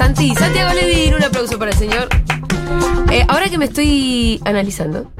Santi. 0.00 0.34
Santiago 0.34 0.72
Levin, 0.72 1.12
un 1.14 1.22
aplauso 1.24 1.58
para 1.58 1.72
el 1.72 1.76
señor. 1.76 2.08
Eh, 3.10 3.22
ahora 3.28 3.50
que 3.50 3.58
me 3.58 3.66
estoy 3.66 4.40
analizando 4.46 5.10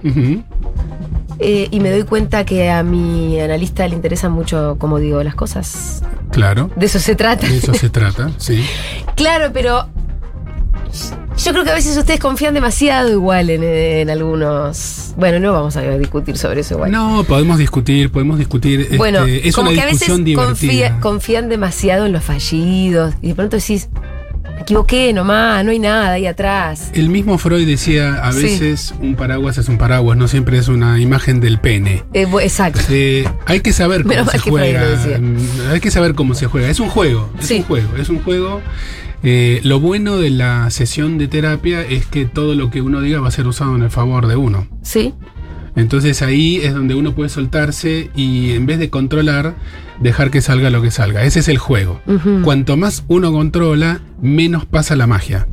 eh, 1.39 1.69
y 1.71 1.81
me 1.81 1.91
doy 1.91 2.05
cuenta 2.05 2.47
que 2.47 2.71
a 2.71 2.83
mi 2.83 3.39
analista 3.41 3.87
le 3.87 3.95
interesan 3.95 4.33
mucho 4.33 4.77
cómo 4.79 4.99
digo 4.99 5.23
las 5.23 5.35
cosas, 5.35 6.03
Claro. 6.31 6.71
de 6.77 6.87
eso 6.87 6.99
se 6.99 7.15
trata. 7.15 7.47
De 7.47 7.59
eso 7.59 7.75
se 7.75 7.91
trata, 7.91 8.31
sí. 8.39 8.65
Claro, 9.17 9.51
pero 9.53 9.87
yo 11.45 11.53
creo 11.53 11.65
que 11.65 11.71
a 11.71 11.75
veces 11.75 11.97
ustedes 11.99 12.19
confían 12.21 12.55
demasiado 12.55 13.11
igual 13.11 13.51
en, 13.51 13.63
en 13.63 14.09
algunos. 14.09 15.13
Bueno, 15.19 15.41
no 15.41 15.53
vamos 15.53 15.77
a 15.77 15.83
discutir 15.99 16.39
sobre 16.39 16.61
eso 16.61 16.75
igual. 16.77 16.91
No, 16.91 17.23
podemos 17.25 17.59
discutir, 17.59 18.11
podemos 18.11 18.39
discutir. 18.39 18.81
este, 18.81 18.97
bueno, 18.97 19.25
es 19.27 19.55
como 19.55 19.69
una 19.71 19.77
que 19.79 19.83
a 19.83 19.91
veces 19.93 20.09
confía- 20.09 20.99
confían 21.01 21.51
demasiado 21.51 22.07
en 22.07 22.13
los 22.13 22.25
fallidos 22.25 23.13
y 23.21 23.29
de 23.29 23.35
pronto 23.35 23.57
decís, 23.57 23.89
me 24.61 24.65
equivoqué 24.65 25.13
nomás, 25.15 25.65
no 25.65 25.71
hay 25.71 25.79
nada 25.79 26.13
ahí 26.13 26.27
atrás. 26.27 26.91
El 26.93 27.09
mismo 27.09 27.39
Freud 27.39 27.67
decía, 27.67 28.23
a 28.23 28.31
Sí. 28.33 28.43
veces 28.43 28.95
un 29.01 29.15
paraguas 29.15 29.57
es 29.57 29.69
un 29.71 29.79
paraguas, 29.79 30.19
no 30.19 30.29
siempre 30.29 30.59
es 30.59 30.69
una 30.69 31.01
imagen 31.01 31.41
del 31.41 31.59
pene. 31.59 32.05
Eh, 32.13 32.27
exacto. 32.43 32.79
Eh, 32.91 33.27
hay 33.47 33.61
que 33.61 33.73
saber 33.73 34.03
cómo 34.03 34.15
Menos 34.17 34.31
se 34.31 34.39
juega. 34.39 34.83
Mm, 35.19 35.37
Hay 35.73 35.81
que 35.81 35.91
saber 35.91 36.15
cómo 36.15 36.35
se 36.35 36.47
juega. 36.47 36.69
Es 36.69 36.79
un 36.79 36.91
juego, 36.91 37.31
es 37.41 37.47
Sí. 37.47 37.57
un 37.57 37.63
juego, 37.65 37.97
es 37.97 38.09
un 38.11 38.23
juego. 38.23 38.61
Eh, 39.23 39.61
lo 39.65 39.81
bueno 39.81 40.19
de 40.19 40.29
la 40.31 40.69
sesión 40.71 41.17
de 41.17 41.29
terapia 41.29 41.81
es 41.83 42.05
que 42.07 42.27
todo 42.27 42.55
lo 42.55 42.71
que 42.71 42.83
uno 42.83 43.01
diga 43.01 43.21
va 43.21 43.29
a 43.29 43.31
ser 43.31 43.47
usado 43.47 43.75
en 43.77 43.83
el 43.83 43.91
favor 43.91 44.27
de 44.27 44.37
uno. 44.37 44.67
Sí, 44.83 45.15
Entonces 45.77 46.23
ahí 46.23 46.57
es 46.63 46.75
donde 46.75 46.95
uno 46.95 47.15
puede 47.15 47.29
soltarse 47.29 48.11
y 48.15 48.53
en 48.53 48.67
vez 48.67 48.79
de 48.79 48.91
controlar, 48.91 49.55
dejar 50.01 50.31
que 50.31 50.41
salga 50.41 50.71
lo 50.71 50.83
que 50.83 50.91
salga. 50.91 51.23
Ese 51.25 51.41
es 51.41 51.49
el 51.49 51.59
juego. 51.59 52.01
Cuanto 52.45 52.77
más 52.77 53.05
uno 53.09 53.33
controla, 53.33 54.01
menos 54.21 54.65
pasa 54.67 54.97
la 54.97 55.07
magia. 55.07 55.47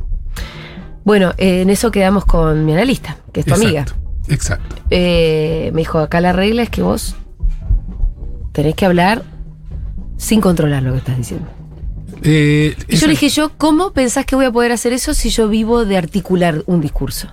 Bueno, 1.04 1.32
eh, 1.38 1.62
en 1.62 1.70
eso 1.70 1.90
quedamos 1.90 2.24
con 2.24 2.64
mi 2.66 2.72
analista, 2.72 3.16
que 3.32 3.40
es 3.40 3.46
tu 3.46 3.54
amiga. 3.54 3.86
Exacto. 4.28 4.76
Eh, 4.90 5.70
me 5.72 5.80
dijo, 5.80 6.00
acá 6.00 6.20
la 6.20 6.32
regla 6.32 6.62
es 6.62 6.70
que 6.70 6.82
vos 6.82 7.16
tenés 8.52 8.74
que 8.74 8.84
hablar 8.84 9.22
sin 10.16 10.40
controlar 10.40 10.82
lo 10.82 10.92
que 10.92 10.98
estás 10.98 11.16
diciendo. 11.16 11.48
Eh, 12.22 12.76
Y 12.88 12.96
yo 12.96 13.06
le 13.06 13.12
dije, 13.12 13.28
yo, 13.28 13.52
¿cómo 13.56 13.92
pensás 13.92 14.26
que 14.26 14.34
voy 14.36 14.46
a 14.46 14.52
poder 14.52 14.72
hacer 14.72 14.92
eso 14.92 15.14
si 15.14 15.30
yo 15.30 15.48
vivo 15.48 15.84
de 15.84 15.96
articular 15.96 16.62
un 16.66 16.80
discurso? 16.80 17.28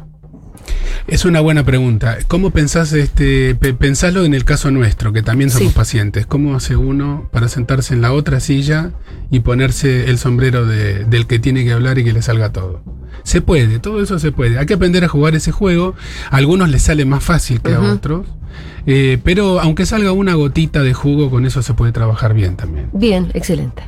Es 1.07 1.23
una 1.23 1.39
buena 1.39 1.63
pregunta. 1.63 2.17
¿Cómo 2.27 2.49
pensás, 2.49 2.91
este, 2.93 3.53
pe- 3.53 3.75
pensalo 3.75 4.25
en 4.25 4.33
el 4.33 4.43
caso 4.43 4.71
nuestro, 4.71 5.13
que 5.13 5.21
también 5.21 5.51
somos 5.51 5.69
Sí. 5.71 5.75
pacientes? 5.77 6.25
¿Cómo 6.25 6.55
hace 6.55 6.75
uno 6.75 7.29
para 7.31 7.47
sentarse 7.47 7.93
en 7.93 8.01
la 8.01 8.11
otra 8.11 8.39
silla 8.39 8.91
y 9.29 9.41
ponerse 9.41 10.09
el 10.09 10.17
sombrero 10.17 10.65
de- 10.65 11.05
del 11.05 11.27
que 11.27 11.37
tiene 11.37 11.63
que 11.63 11.73
hablar 11.73 11.99
y 11.99 12.03
que 12.03 12.11
le 12.13 12.23
salga 12.23 12.51
todo? 12.51 12.81
Se 13.23 13.41
puede, 13.41 13.77
todo 13.79 14.01
eso 14.01 14.17
se 14.17 14.31
puede. 14.31 14.57
Hay 14.57 14.65
que 14.65 14.73
aprender 14.73 15.03
a 15.03 15.07
jugar 15.07 15.35
ese 15.35 15.51
juego. 15.51 15.93
A 16.31 16.37
algunos 16.37 16.69
les 16.69 16.81
sale 16.81 17.05
más 17.05 17.23
fácil 17.23 17.61
que 17.61 17.73
a 17.75 17.81
otros. 17.81 18.25
Eh, 18.87 19.17
pero 19.23 19.59
aunque 19.59 19.85
salga 19.85 20.11
una 20.11 20.35
gotita 20.35 20.83
de 20.83 20.93
jugo, 20.93 21.29
con 21.31 21.45
eso 21.45 21.61
se 21.63 21.73
puede 21.73 21.91
trabajar 21.91 22.33
bien 22.33 22.55
también. 22.55 22.89
Bien, 22.93 23.31
excelente. 23.33 23.83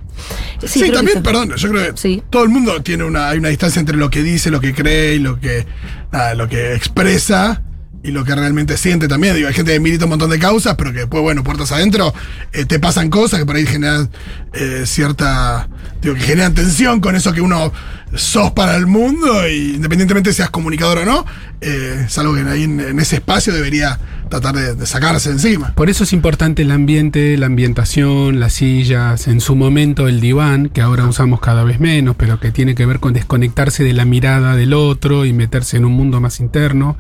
Sí, 0.66 0.90
también, 0.92 1.22
perdón, 1.22 1.54
yo 1.56 1.70
creo 1.70 1.94
que 1.94 1.98
Sí. 2.02 2.24
todo 2.32 2.44
el 2.44 2.50
mundo 2.50 2.82
tiene 2.82 3.04
una, 3.04 3.30
hay 3.30 3.38
una 3.38 3.50
distancia 3.50 3.80
entre 3.80 3.96
lo 3.98 4.10
que 4.10 4.24
dice, 4.24 4.50
lo 4.50 4.60
que 4.60 4.74
cree 4.74 5.16
y 5.16 5.20
lo 5.20 5.40
que, 5.40 5.68
nada, 6.12 6.34
lo 6.34 6.50
que 6.50 6.74
expresa 6.74 7.62
y 8.04 8.10
lo 8.12 8.24
que 8.24 8.34
realmente 8.34 8.78
siente 8.78 9.08
también. 9.08 9.36
Digo, 9.36 9.48
hay 9.48 9.54
gente 9.54 9.74
que 9.74 9.80
milita 9.80 10.06
un 10.06 10.10
montón 10.12 10.32
de 10.32 10.40
causas, 10.40 10.76
pero 10.76 10.92
que 10.94 11.00
después, 11.00 11.22
bueno, 11.22 11.44
puertas 11.44 11.72
adentro, 11.72 12.12
eh, 12.54 12.66
te 12.66 12.80
pasan 12.80 13.10
cosas 13.12 13.40
que 13.40 13.46
por 13.46 13.56
ahí 13.56 13.68
generan 13.68 14.10
eh, 14.54 14.84
cierta, 14.86 15.70
digo, 16.02 16.16
que 16.16 16.22
generan 16.22 16.56
tensión 16.56 17.00
con 17.02 17.16
eso 17.16 17.34
que 17.34 17.42
uno 17.42 17.72
sos 18.16 18.52
para 18.52 18.76
el 18.78 18.88
mundo, 18.88 19.48
y 19.48 19.76
independientemente 19.76 20.32
seas 20.34 20.50
comunicador 20.50 21.00
o 21.00 21.06
no, 21.06 21.26
eh, 21.62 22.06
es 22.08 22.18
algo 22.18 22.34
que 22.34 22.42
ahí 22.42 22.64
en, 22.64 22.80
en 22.80 23.00
ese 23.00 23.18
espacio 23.18 23.54
debería 23.54 24.00
tratar 24.28 24.56
de, 24.56 24.76
de 24.76 24.86
sacarse 24.86 25.30
encima. 25.32 25.74
Por 25.76 25.90
eso 25.90 26.04
es 26.04 26.14
importante 26.14 26.62
el 26.62 26.72
ambiente, 26.72 27.38
la 27.38 27.48
ambientación, 27.48 28.40
las 28.40 28.54
sillas, 28.54 29.28
en 29.28 29.42
su 29.42 29.56
momento 29.56 30.08
el 30.08 30.20
diván, 30.22 30.70
que 30.70 30.82
ahora 30.82 31.06
usamos 31.06 31.40
cada 31.40 31.64
vez 31.64 31.80
menos, 31.80 32.16
pero 32.16 32.40
que 32.40 32.52
tiene 32.52 32.76
que 32.76 32.86
ver 32.86 33.00
con 33.00 33.14
desconectarse 33.14 33.84
de 33.84 33.94
la 33.94 34.06
mirada 34.06 34.56
del 34.56 34.74
otro 34.74 35.26
y 35.26 35.34
meterse 35.34 35.78
en 35.78 35.86
un 35.86 35.94
mundo 35.94 36.22
más 36.22 36.40
interno. 36.40 36.98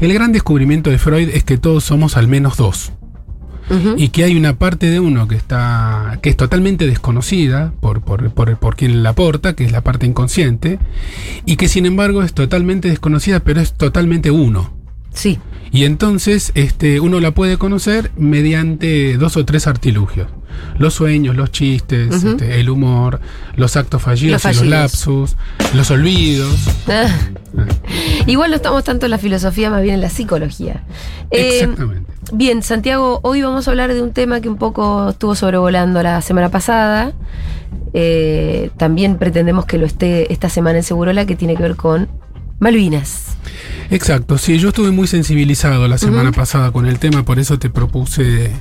El 0.00 0.12
gran 0.12 0.32
descubrimiento 0.32 0.90
de 0.90 0.98
Freud 0.98 1.28
es 1.32 1.44
que 1.44 1.58
todos 1.58 1.84
somos 1.84 2.16
al 2.16 2.28
menos 2.28 2.56
dos. 2.56 2.92
Y 3.96 4.08
que 4.08 4.24
hay 4.24 4.36
una 4.36 4.58
parte 4.58 4.90
de 4.90 4.98
uno 4.98 5.28
que 5.28 5.36
está. 5.36 6.18
que 6.22 6.30
es 6.30 6.36
totalmente 6.36 6.88
desconocida 6.88 7.72
por, 7.78 8.00
por, 8.00 8.32
por, 8.32 8.56
por 8.56 8.74
quien 8.74 9.04
la 9.04 9.10
aporta, 9.10 9.54
que 9.54 9.64
es 9.64 9.70
la 9.70 9.82
parte 9.82 10.06
inconsciente, 10.06 10.80
y 11.46 11.54
que 11.54 11.68
sin 11.68 11.86
embargo 11.86 12.24
es 12.24 12.32
totalmente 12.32 12.88
desconocida, 12.88 13.38
pero 13.38 13.60
es 13.60 13.74
totalmente 13.74 14.32
uno. 14.32 14.79
Sí, 15.12 15.38
Y 15.72 15.84
entonces 15.84 16.52
este, 16.54 17.00
uno 17.00 17.20
la 17.20 17.32
puede 17.32 17.58
conocer 17.58 18.10
mediante 18.16 19.16
dos 19.16 19.36
o 19.36 19.44
tres 19.44 19.66
artilugios. 19.66 20.28
Los 20.78 20.94
sueños, 20.94 21.36
los 21.36 21.52
chistes, 21.52 22.22
este, 22.24 22.60
el 22.60 22.70
humor, 22.70 23.20
los 23.56 23.76
actos 23.76 24.02
fallidos, 24.02 24.44
Los 24.44 24.56
y 24.56 24.58
los 24.58 24.66
lapsus, 24.66 25.36
los 25.74 25.90
olvidos. 25.90 26.54
Ah. 26.88 27.06
Igual 28.26 28.50
no 28.50 28.56
estamos 28.56 28.84
tanto 28.84 29.06
en 29.06 29.10
la 29.10 29.18
filosofía, 29.18 29.70
más 29.70 29.82
bien 29.82 29.94
en 29.96 30.00
la 30.00 30.10
psicología. 30.10 30.82
Eh, 31.30 31.60
Exactamente. 31.60 32.12
bien, 32.32 32.62
Santiago, 32.62 33.20
hoy 33.22 33.42
vamos 33.42 33.66
a 33.66 33.70
hablar 33.70 33.94
de 33.94 34.02
un 34.02 34.12
tema 34.12 34.40
que 34.40 34.48
un 34.48 34.56
poco 34.56 35.10
estuvo 35.10 35.34
sobrevolando 35.34 36.02
la 36.02 36.20
semana 36.20 36.50
pasada. 36.50 37.12
Eh, 37.92 38.70
también 38.76 39.16
pretendemos 39.16 39.64
que 39.66 39.78
lo 39.78 39.86
esté 39.86 40.32
esta 40.32 40.48
semana 40.48 40.78
en 40.78 40.84
Segurola, 40.84 41.26
que 41.26 41.36
tiene 41.36 41.56
que 41.56 41.62
ver 41.62 41.76
con 41.76 42.08
Malvinas. 42.60 43.36
Exacto, 43.90 44.38
sí, 44.38 44.58
yo 44.58 44.68
estuve 44.68 44.92
muy 44.92 45.08
sensibilizado 45.08 45.88
la 45.88 45.98
semana 45.98 46.30
pasada 46.30 46.70
con 46.70 46.86
el 46.86 46.98
tema, 47.00 47.24
por 47.24 47.40
eso 47.40 47.58
te 47.58 47.70
propuse 47.70 48.52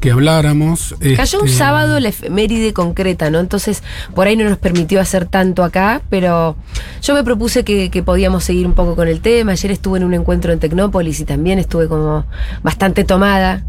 que 0.00 0.10
habláramos. 0.10 0.94
Cayó 1.16 1.40
un 1.40 1.46
Este, 1.46 1.58
sábado 1.58 2.00
la 2.00 2.08
efeméride 2.08 2.72
concreta, 2.72 3.30
¿no? 3.30 3.40
Entonces, 3.40 3.82
por 4.14 4.26
ahí 4.26 4.36
no 4.36 4.48
nos 4.48 4.58
permitió 4.58 5.00
hacer 5.00 5.26
tanto 5.26 5.64
acá, 5.64 6.02
pero 6.08 6.56
yo 7.02 7.14
me 7.14 7.22
propuse 7.22 7.64
que, 7.64 7.90
que 7.90 8.02
podíamos 8.02 8.44
seguir 8.44 8.66
un 8.66 8.74
poco 8.74 8.96
con 8.96 9.08
el 9.08 9.20
tema. 9.20 9.52
Ayer 9.52 9.70
estuve 9.72 9.98
en 9.98 10.04
un 10.04 10.14
encuentro 10.14 10.52
en 10.52 10.58
Tecnópolis 10.58 11.20
y 11.20 11.24
también 11.24 11.58
estuve 11.58 11.88
como 11.88 12.24
bastante 12.62 13.04
tomada 13.04 13.64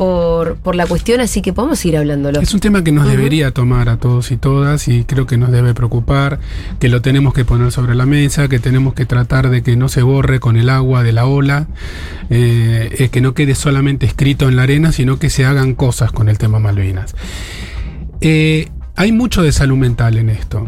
por, 0.00 0.56
por 0.56 0.76
la 0.76 0.86
cuestión, 0.86 1.20
así 1.20 1.42
que 1.42 1.52
podemos 1.52 1.84
ir 1.84 1.94
hablándolo. 1.94 2.40
Es 2.40 2.54
un 2.54 2.60
tema 2.60 2.82
que 2.82 2.90
nos 2.90 3.06
debería 3.06 3.50
tomar 3.50 3.90
a 3.90 3.98
todos 3.98 4.30
y 4.30 4.38
todas 4.38 4.88
y 4.88 5.04
creo 5.04 5.26
que 5.26 5.36
nos 5.36 5.52
debe 5.52 5.74
preocupar, 5.74 6.40
que 6.78 6.88
lo 6.88 7.02
tenemos 7.02 7.34
que 7.34 7.44
poner 7.44 7.70
sobre 7.70 7.94
la 7.94 8.06
mesa, 8.06 8.48
que 8.48 8.58
tenemos 8.58 8.94
que 8.94 9.04
tratar 9.04 9.50
de 9.50 9.62
que 9.62 9.76
no 9.76 9.90
se 9.90 10.00
borre 10.00 10.40
con 10.40 10.56
el 10.56 10.70
agua 10.70 11.02
de 11.02 11.12
la 11.12 11.26
ola, 11.26 11.66
eh, 12.30 13.10
que 13.12 13.20
no 13.20 13.34
quede 13.34 13.54
solamente 13.54 14.06
escrito 14.06 14.48
en 14.48 14.56
la 14.56 14.62
arena, 14.62 14.90
sino 14.90 15.18
que 15.18 15.28
se 15.28 15.44
hagan 15.44 15.74
cosas 15.74 16.12
con 16.12 16.30
el 16.30 16.38
tema 16.38 16.58
Malvinas. 16.58 17.14
Eh, 18.22 18.70
hay 18.96 19.12
mucho 19.12 19.42
de 19.42 19.52
salud 19.52 19.76
mental 19.76 20.16
en 20.16 20.30
esto, 20.30 20.66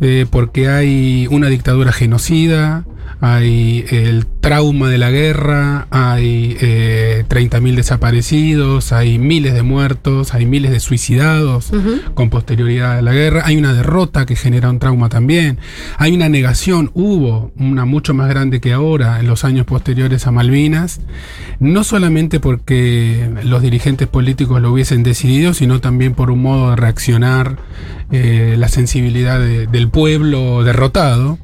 eh, 0.00 0.24
porque 0.30 0.68
hay 0.68 1.26
una 1.32 1.48
dictadura 1.48 1.90
genocida, 1.90 2.84
hay 3.20 3.84
el 3.90 4.26
trauma 4.26 4.88
de 4.88 4.98
la 4.98 5.10
guerra, 5.10 5.88
hay 5.90 6.56
eh, 6.60 7.24
30.000 7.28 7.74
desaparecidos, 7.74 8.92
hay 8.92 9.18
miles 9.18 9.54
de 9.54 9.62
muertos, 9.62 10.34
hay 10.34 10.46
miles 10.46 10.70
de 10.70 10.80
suicidados 10.80 11.70
con 12.14 12.30
posterioridad 12.30 12.98
a 12.98 13.02
la 13.02 13.12
guerra, 13.12 13.42
hay 13.44 13.56
una 13.56 13.72
derrota 13.74 14.24
que 14.26 14.36
genera 14.36 14.70
un 14.70 14.78
trauma 14.78 15.08
también, 15.08 15.58
hay 15.96 16.14
una 16.14 16.28
negación, 16.28 16.90
hubo 16.94 17.50
una 17.58 17.84
mucho 17.84 18.14
más 18.14 18.28
grande 18.28 18.60
que 18.60 18.72
ahora 18.72 19.18
en 19.20 19.26
los 19.26 19.44
años 19.44 19.66
posteriores 19.66 20.26
a 20.26 20.30
Malvinas, 20.30 21.00
no 21.58 21.82
solamente 21.84 22.40
porque 22.40 23.28
los 23.44 23.62
dirigentes 23.62 24.06
políticos 24.08 24.62
lo 24.62 24.72
hubiesen 24.72 25.02
decidido, 25.02 25.54
sino 25.54 25.80
también 25.80 26.14
por 26.14 26.30
un 26.30 26.42
modo 26.42 26.70
de 26.70 26.76
reaccionar, 26.76 27.56
eh, 28.12 28.54
la 28.58 28.68
sensibilidad 28.68 29.38
de- 29.40 29.66
del 29.66 29.88
pueblo 29.88 30.62
derrotado. 30.64 31.38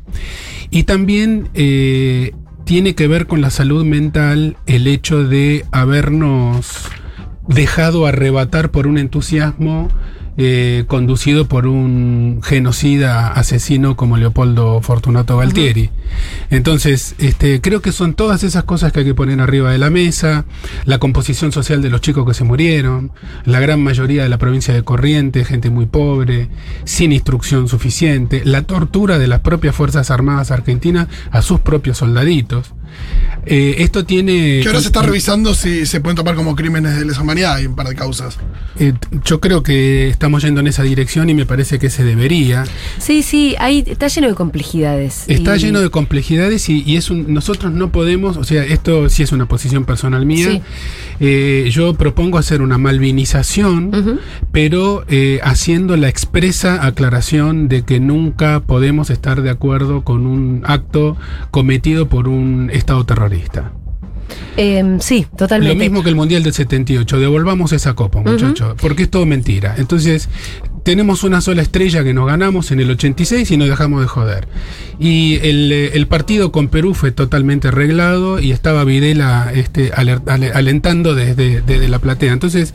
Y 0.75 0.83
también 0.83 1.51
eh, 1.55 2.33
tiene 2.65 2.97
que 2.97 3.07
ver 3.07 3.29
con 3.29 3.41
la 3.41 3.51
salud 3.51 3.85
mental 3.85 4.57
el 4.67 4.89
hecho 4.89 5.23
de 5.23 5.65
habernos 5.71 6.89
dejado 7.47 8.07
arrebatar 8.07 8.73
por 8.73 8.89
un 8.89 8.99
entusiasmo 8.99 9.89
eh, 10.37 10.83
conducido 10.89 11.47
por 11.47 11.69
un 11.69 12.41
genocida 12.43 13.29
asesino 13.29 13.95
como 13.95 14.17
Leopoldo 14.17 14.81
Fortunato 14.81 15.37
Galtieri. 15.37 15.91
Entonces, 16.51 17.15
este, 17.19 17.61
creo 17.61 17.81
que 17.83 17.93
son 17.93 18.15
todas 18.15 18.43
esas 18.45 18.65
cosas 18.65 18.93
que 18.93 19.01
hay 19.01 19.05
que 19.07 19.15
poner 19.15 19.41
arriba 19.41 19.73
de 19.73 19.79
la 19.79 19.91
mesa, 19.91 20.45
la 20.85 20.99
composición 20.99 21.53
social 21.53 21.83
de 21.83 21.91
los 21.91 22.01
chicos 22.01 22.27
que 22.27 22.35
se 22.35 22.45
murieron, 22.45 23.13
la 23.45 23.61
gran 23.61 23.83
mayoría 23.83 24.23
de 24.23 24.29
la 24.29 24.39
provincia 24.39 24.75
de 24.75 24.83
Corrientes, 24.83 25.47
gente 25.49 25.71
muy 25.71 25.87
pobre, 25.87 26.49
sin 26.85 27.13
instrucción 27.13 27.69
suficiente, 27.69 28.43
la 28.45 28.63
tortura 28.63 29.19
de 29.19 29.27
las 29.27 29.41
propias 29.41 29.75
Fuerzas 29.75 30.11
Armadas 30.11 30.51
Argentinas 30.51 31.09
a 31.31 31.43
sus 31.43 31.61
propios 31.61 31.99
soldaditos. 31.99 32.73
Eh, 33.47 33.77
esto 33.79 34.05
tiene... 34.05 34.61
Que 34.63 34.69
ahora 34.69 34.81
se 34.81 34.87
está 34.87 35.03
revisando 35.03 35.55
si 35.55 35.85
se 35.85 36.01
pueden 36.01 36.17
tomar 36.17 36.35
como 36.37 36.55
crímenes 36.55 36.97
de 36.97 37.05
lesa 37.05 37.23
humanidad, 37.23 37.57
hay 37.57 37.67
un 37.67 37.75
par 37.75 37.89
de 37.89 37.95
causas. 37.95 38.39
Eh, 38.79 38.93
yo 39.25 39.41
creo 39.41 39.63
que 39.63 40.09
estamos 40.09 40.43
yendo 40.43 40.61
en 40.61 40.69
esa 40.69 40.83
dirección 40.83 41.29
y 41.29 41.35
me 41.35 41.45
parece 41.45 41.79
que 41.79 41.91
se 41.91 42.05
debería. 42.05 42.65
Sí, 42.99 43.23
sí, 43.23 43.57
ahí 43.59 43.83
está 43.87 44.07
lleno 44.09 44.29
de 44.29 44.35
complejidades. 44.35 45.25
Está 45.27 45.57
Y- 45.57 45.61
lleno 45.61 45.81
de 45.81 45.91
complejidades 45.95 46.69
y, 46.71 46.83
y 46.85 46.97
es 46.97 47.09
un, 47.09 47.33
nosotros 47.33 47.73
no 47.73 47.93
podemos, 47.93 48.37
o 48.37 48.43
sea, 48.43 48.65
esto 48.65 49.09
sí 49.09 49.23
es 49.23 49.31
una 49.31 49.47
posición 49.47 49.85
personal 49.85 50.27
mía. 50.27 50.51
Sí. 50.51 50.63
Eh, 51.21 51.69
yo 51.71 51.95
propongo 51.95 52.37
hacer 52.37 52.63
una 52.63 52.79
malvinización, 52.79 54.21
pero 54.51 55.05
eh, 55.07 55.39
haciendo 55.45 55.97
la 55.97 56.09
expresa 56.09 56.85
aclaración 56.85 57.69
de 57.69 57.83
que 57.83 58.01
nunca 58.01 58.59
podemos 58.59 59.09
estar 59.09 59.41
de 59.41 59.51
acuerdo 59.51 60.03
con 60.03 60.27
un 60.27 60.63
acto 60.65 61.17
cometido 61.53 62.09
por 62.09 62.27
un 62.27 62.71
Estado 62.73 63.07
terrorista. 63.07 63.71
Em, 64.57 64.99
sí, 64.99 65.29
totalmente. 65.37 65.75
Lo 65.75 65.79
mismo 65.79 66.03
que 66.03 66.09
el 66.09 66.17
Mundial 66.17 66.43
del 66.43 66.55
78. 66.55 67.21
Devolvamos 67.21 67.73
esa 67.73 67.95
copa, 67.95 68.21
muchachos. 68.21 68.75
Porque 68.81 69.05
es 69.05 69.11
todo 69.11 69.27
mentira. 69.27 69.77
Entonces, 69.79 70.29
tenemos 70.85 71.25
una 71.25 71.41
sola 71.41 71.63
estrella 71.63 72.05
que 72.05 72.13
nos 72.13 72.27
ganamos 72.27 72.71
en 72.71 72.79
el 72.79 72.91
86 72.91 73.51
y 73.51 73.57
nos 73.57 73.69
dejamos 73.69 74.03
de 74.03 74.07
joder. 74.07 74.47
Y 75.01 75.37
el, 75.43 75.73
eh, 75.73 75.91
el 75.95 76.07
partido 76.07 76.53
con 76.53 76.69
Perú 76.69 76.95
fue 76.95 77.11
totalmente 77.11 77.69
arreglado 77.69 78.39
y 78.39 78.53
estaba 78.53 78.85
Videla 78.85 79.51
este, 79.53 79.93
alentando 79.95 81.15
desde, 81.15 81.89
la 81.89 81.99
platea. 81.99 82.33
Entonces, 82.33 82.75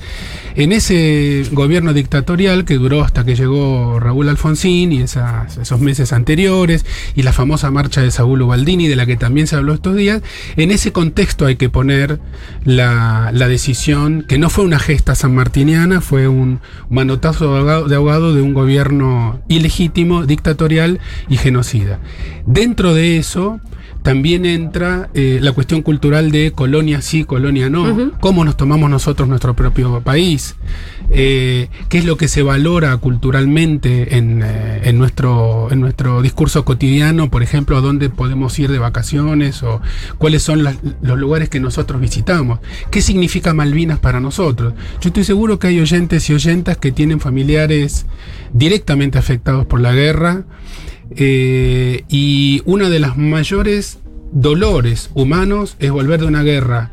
en 0.56 0.72
ese 0.72 1.46
gobierno 1.52 1.94
dictatorial 1.94 2.66
que 2.66 2.76
duró 2.76 3.04
hasta 3.04 3.24
que 3.24 3.36
llegó 3.36 4.00
Raúl 4.00 4.28
Alfonsín 4.28 4.92
y 4.92 5.02
esos 5.02 5.80
meses 5.80 6.12
anteriores, 6.12 6.86
y 7.16 7.22
la 7.22 7.32
famosa 7.32 7.70
marcha 7.70 8.02
de 8.02 8.10
Saúl 8.10 8.42
Ubaldini, 8.42 8.88
de 8.88 8.96
la 8.96 9.06
que 9.06 9.18
también 9.18 9.46
se 9.46 9.56
habló 9.56 9.76
estos 9.76 9.96
días, 9.96 10.24
en 10.58 10.72
ese 10.72 10.92
contexto 10.92 11.46
hay 11.46 11.58
que 11.58 11.70
poner 11.70 12.20
la, 12.66 13.30
la 13.34 13.48
decisión, 13.48 14.26
que 14.28 14.40
no 14.40 14.50
fue 14.50 14.66
una 14.66 14.80
gesta 14.80 15.14
sanmartiniana, 15.14 16.02
fue 16.02 16.28
un 16.28 16.60
manotazo 16.90 17.88
de 17.88 17.99
ahogado, 18.00 18.34
de 18.34 18.42
un 18.42 18.54
gobierno 18.54 19.40
ilegítimo, 19.48 20.26
dictatorial 20.26 21.00
y 21.30 21.38
genocida. 21.38 22.00
Dentro 22.46 22.94
de 22.94 23.18
eso 23.18 23.60
también 24.02 24.46
entra 24.46 25.10
eh, 25.14 25.40
la 25.42 25.52
cuestión 25.52 25.82
cultural 25.82 26.32
de 26.32 26.52
colonia 26.54 27.02
sí, 27.02 27.26
colonia 27.26 27.70
no, 27.70 28.12
cómo 28.22 28.46
nos 28.46 28.56
tomamos 28.56 28.90
nosotros 28.90 29.28
nuestro 29.28 29.56
propio 29.56 30.00
país, 30.02 30.56
eh, 31.12 31.68
qué 31.90 31.98
es 31.98 32.06
lo 32.06 32.16
que 32.16 32.30
se 32.30 32.42
valora 32.42 32.96
culturalmente 32.98 34.16
en, 34.18 34.42
eh, 34.42 34.82
en 34.86 34.98
nuestro, 34.98 35.68
en 35.72 35.82
nuestro 35.82 36.22
discurso 36.22 36.64
cotidiano, 36.64 37.30
por 37.30 37.44
ejemplo, 37.44 37.76
a 37.78 37.82
dónde 37.82 38.10
podemos 38.10 38.58
ir 38.58 38.72
de 38.72 38.80
vacaciones 38.80 39.64
o 39.64 39.82
cuáles 40.18 40.44
son 40.44 40.64
las- 40.64 40.78
los 41.02 41.20
lugares 41.20 41.50
que 41.50 41.60
nosotros 41.60 42.00
visitamos, 42.00 42.60
qué 42.92 43.02
significa 43.02 43.54
Malvinas 43.54 44.00
para 44.00 44.20
nosotros. 44.22 44.74
Yo 45.02 45.10
estoy 45.10 45.26
seguro 45.26 45.60
que 45.60 45.68
hay 45.68 45.80
oyentes 45.82 46.30
y 46.30 46.34
oyentas 46.34 46.78
que 46.78 46.92
tienen 46.94 47.20
familiares 47.20 47.89
directamente 48.54 49.18
afectados 49.18 49.66
por 49.66 49.80
la 49.82 49.94
guerra. 49.94 50.44
Eh, 51.16 52.04
y 52.08 52.62
una 52.66 52.90
de 52.90 53.00
las 53.00 53.18
mayores 53.18 54.00
dolores 54.32 55.10
humanos 55.16 55.76
es 55.80 55.90
volver 55.92 56.20
de 56.20 56.28
una 56.28 56.44
guerra, 56.44 56.92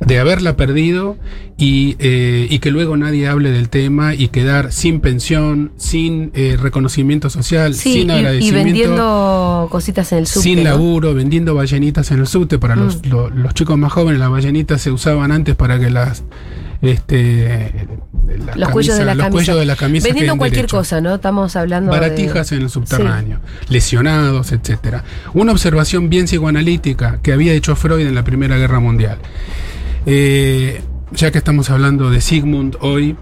de 0.00 0.18
haberla 0.18 0.56
perdido 0.56 1.16
y, 1.58 1.96
eh, 1.98 2.46
y 2.50 2.58
que 2.60 2.70
luego 2.70 2.96
nadie 2.96 3.28
hable 3.28 3.50
del 3.52 3.68
tema 3.68 4.14
y 4.14 4.28
quedar 4.28 4.72
sin 4.72 5.00
pensión, 5.00 5.70
sin 5.76 6.30
eh, 6.34 6.56
reconocimiento 6.58 7.28
social, 7.30 7.74
Sí, 7.74 7.92
sin 7.92 8.10
y- 8.10 8.12
y, 8.14 8.16
agradecimiento. 8.16 8.64
vendiendo 8.64 9.68
cositas 9.70 10.10
en 10.12 10.18
el 10.18 10.26
subte. 10.26 10.42
sin 10.48 10.58
¿no? 10.58 10.64
laburo, 10.70 11.14
vendiendo 11.14 11.54
ballenitas 11.54 12.10
en 12.10 12.20
el 12.20 12.26
subte. 12.26 12.58
Para 12.58 12.74
los, 12.74 13.02
Mm. 13.04 13.08
lo- 13.10 13.30
los 13.30 13.52
chicos 13.54 13.76
más 13.78 13.92
jóvenes, 13.92 14.18
las 14.18 14.30
ballenitas 14.30 14.80
se 14.80 14.90
usaban 14.90 15.30
antes 15.30 15.54
para 15.56 15.78
que 15.78 15.90
las. 15.90 16.24
Este, 16.82 17.86
las 18.44 18.56
Los 18.56 18.70
cuellos 18.70 18.98
de 18.98 19.04
la 19.04 19.14
los 19.14 19.22
camisa. 19.24 19.30
cuellos 19.36 19.58
de 19.60 19.66
la 19.66 19.76
camisa 19.76 20.08
Vendiendo 20.08 20.36
cualquier 20.36 20.66
cosa, 20.66 21.00
¿no? 21.00 21.14
Estamos 21.14 21.54
hablando 21.54 21.92
de- 21.92 22.00
baratijas 22.00 22.50
en 22.52 22.62
el 22.62 22.70
subterráneo, 22.70 23.38
lesionados, 23.68 24.50
etcétera. 24.52 25.04
Una 25.32 25.52
observación 25.52 26.10
bien 26.10 26.24
psicoanalítica 26.26 27.20
que 27.22 27.32
había 27.32 27.52
hecho 27.52 27.76
Freud 27.76 28.06
en 28.06 28.14
la 28.16 28.24
Primera 28.24 28.56
Guerra 28.58 28.80
Mundial. 28.80 29.18
Eh, 30.06 30.82
ya 31.12 31.30
que 31.30 31.38
estamos 31.38 31.70
hablando 31.70 32.10
de 32.10 32.20
Sigmund 32.20 32.76
hoy, 32.80 33.16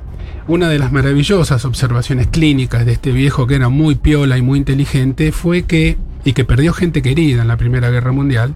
una 0.49 0.69
de 0.69 0.79
las 0.79 0.91
maravillosas 0.91 1.65
observaciones 1.65 2.29
clínicas 2.29 2.87
de 2.87 2.93
este 2.93 3.13
viejo 3.13 3.47
que 3.47 3.57
era 3.57 3.69
muy 3.69 3.95
piola 3.97 4.39
y 4.39 4.43
muy 4.43 4.59
inteligente 4.59 5.33
fue 5.33 5.65
que, 5.65 5.99
y 6.25 6.33
que 6.33 6.45
perdió 6.45 6.73
gente 6.73 7.03
querida 7.03 7.43
en 7.43 7.49
la 7.49 7.57
Primera 7.59 7.91
Guerra 7.91 8.13
Mundial, 8.13 8.55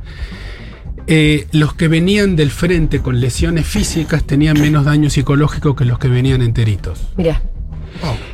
eh, 1.07 1.47
los 1.53 1.75
que 1.75 1.89
venían 1.89 2.37
del 2.37 2.51
frente 2.51 3.01
con 3.01 3.21
lesiones 3.21 3.67
físicas 3.67 4.25
tenían 4.25 4.61
menos 4.61 4.85
daño 4.85 5.11
psicológico 5.11 5.77
que 5.77 5.85
los 5.85 5.99
que 5.99 6.09
venían 6.09 6.43
enteritos. 6.43 7.01
Mirá. 7.17 7.43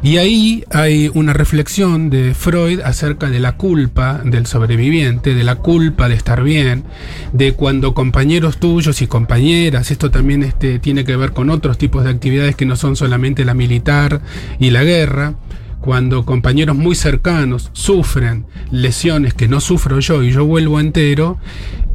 Y 0.02 0.16
ahí 0.16 0.64
hay 0.70 1.10
una 1.12 1.32
reflexión 1.32 2.10
de 2.10 2.34
Freud 2.34 2.80
acerca 2.80 3.28
de 3.28 3.40
la 3.40 3.56
culpa 3.56 4.20
del 4.24 4.46
sobreviviente, 4.46 5.34
de 5.34 5.44
la 5.44 5.56
culpa 5.56 6.08
de 6.08 6.14
estar 6.14 6.42
bien, 6.42 6.84
de 7.32 7.52
cuando 7.52 7.94
compañeros 7.94 8.58
tuyos 8.58 9.02
y 9.02 9.06
compañeras, 9.06 9.90
esto 9.90 10.10
también 10.10 10.42
este, 10.42 10.78
tiene 10.78 11.04
que 11.04 11.16
ver 11.16 11.32
con 11.32 11.50
otros 11.50 11.76
tipos 11.78 12.04
de 12.04 12.10
actividades 12.10 12.56
que 12.56 12.66
no 12.66 12.76
son 12.76 12.96
solamente 12.96 13.44
la 13.44 13.54
militar 13.54 14.22
y 14.58 14.70
la 14.70 14.82
guerra, 14.82 15.34
cuando 15.80 16.24
compañeros 16.26 16.76
muy 16.76 16.94
cercanos 16.94 17.70
sufren 17.72 18.46
lesiones 18.70 19.34
que 19.34 19.48
no 19.48 19.60
sufro 19.60 19.98
yo 20.00 20.22
y 20.22 20.30
yo 20.30 20.44
vuelvo 20.44 20.78
entero, 20.78 21.38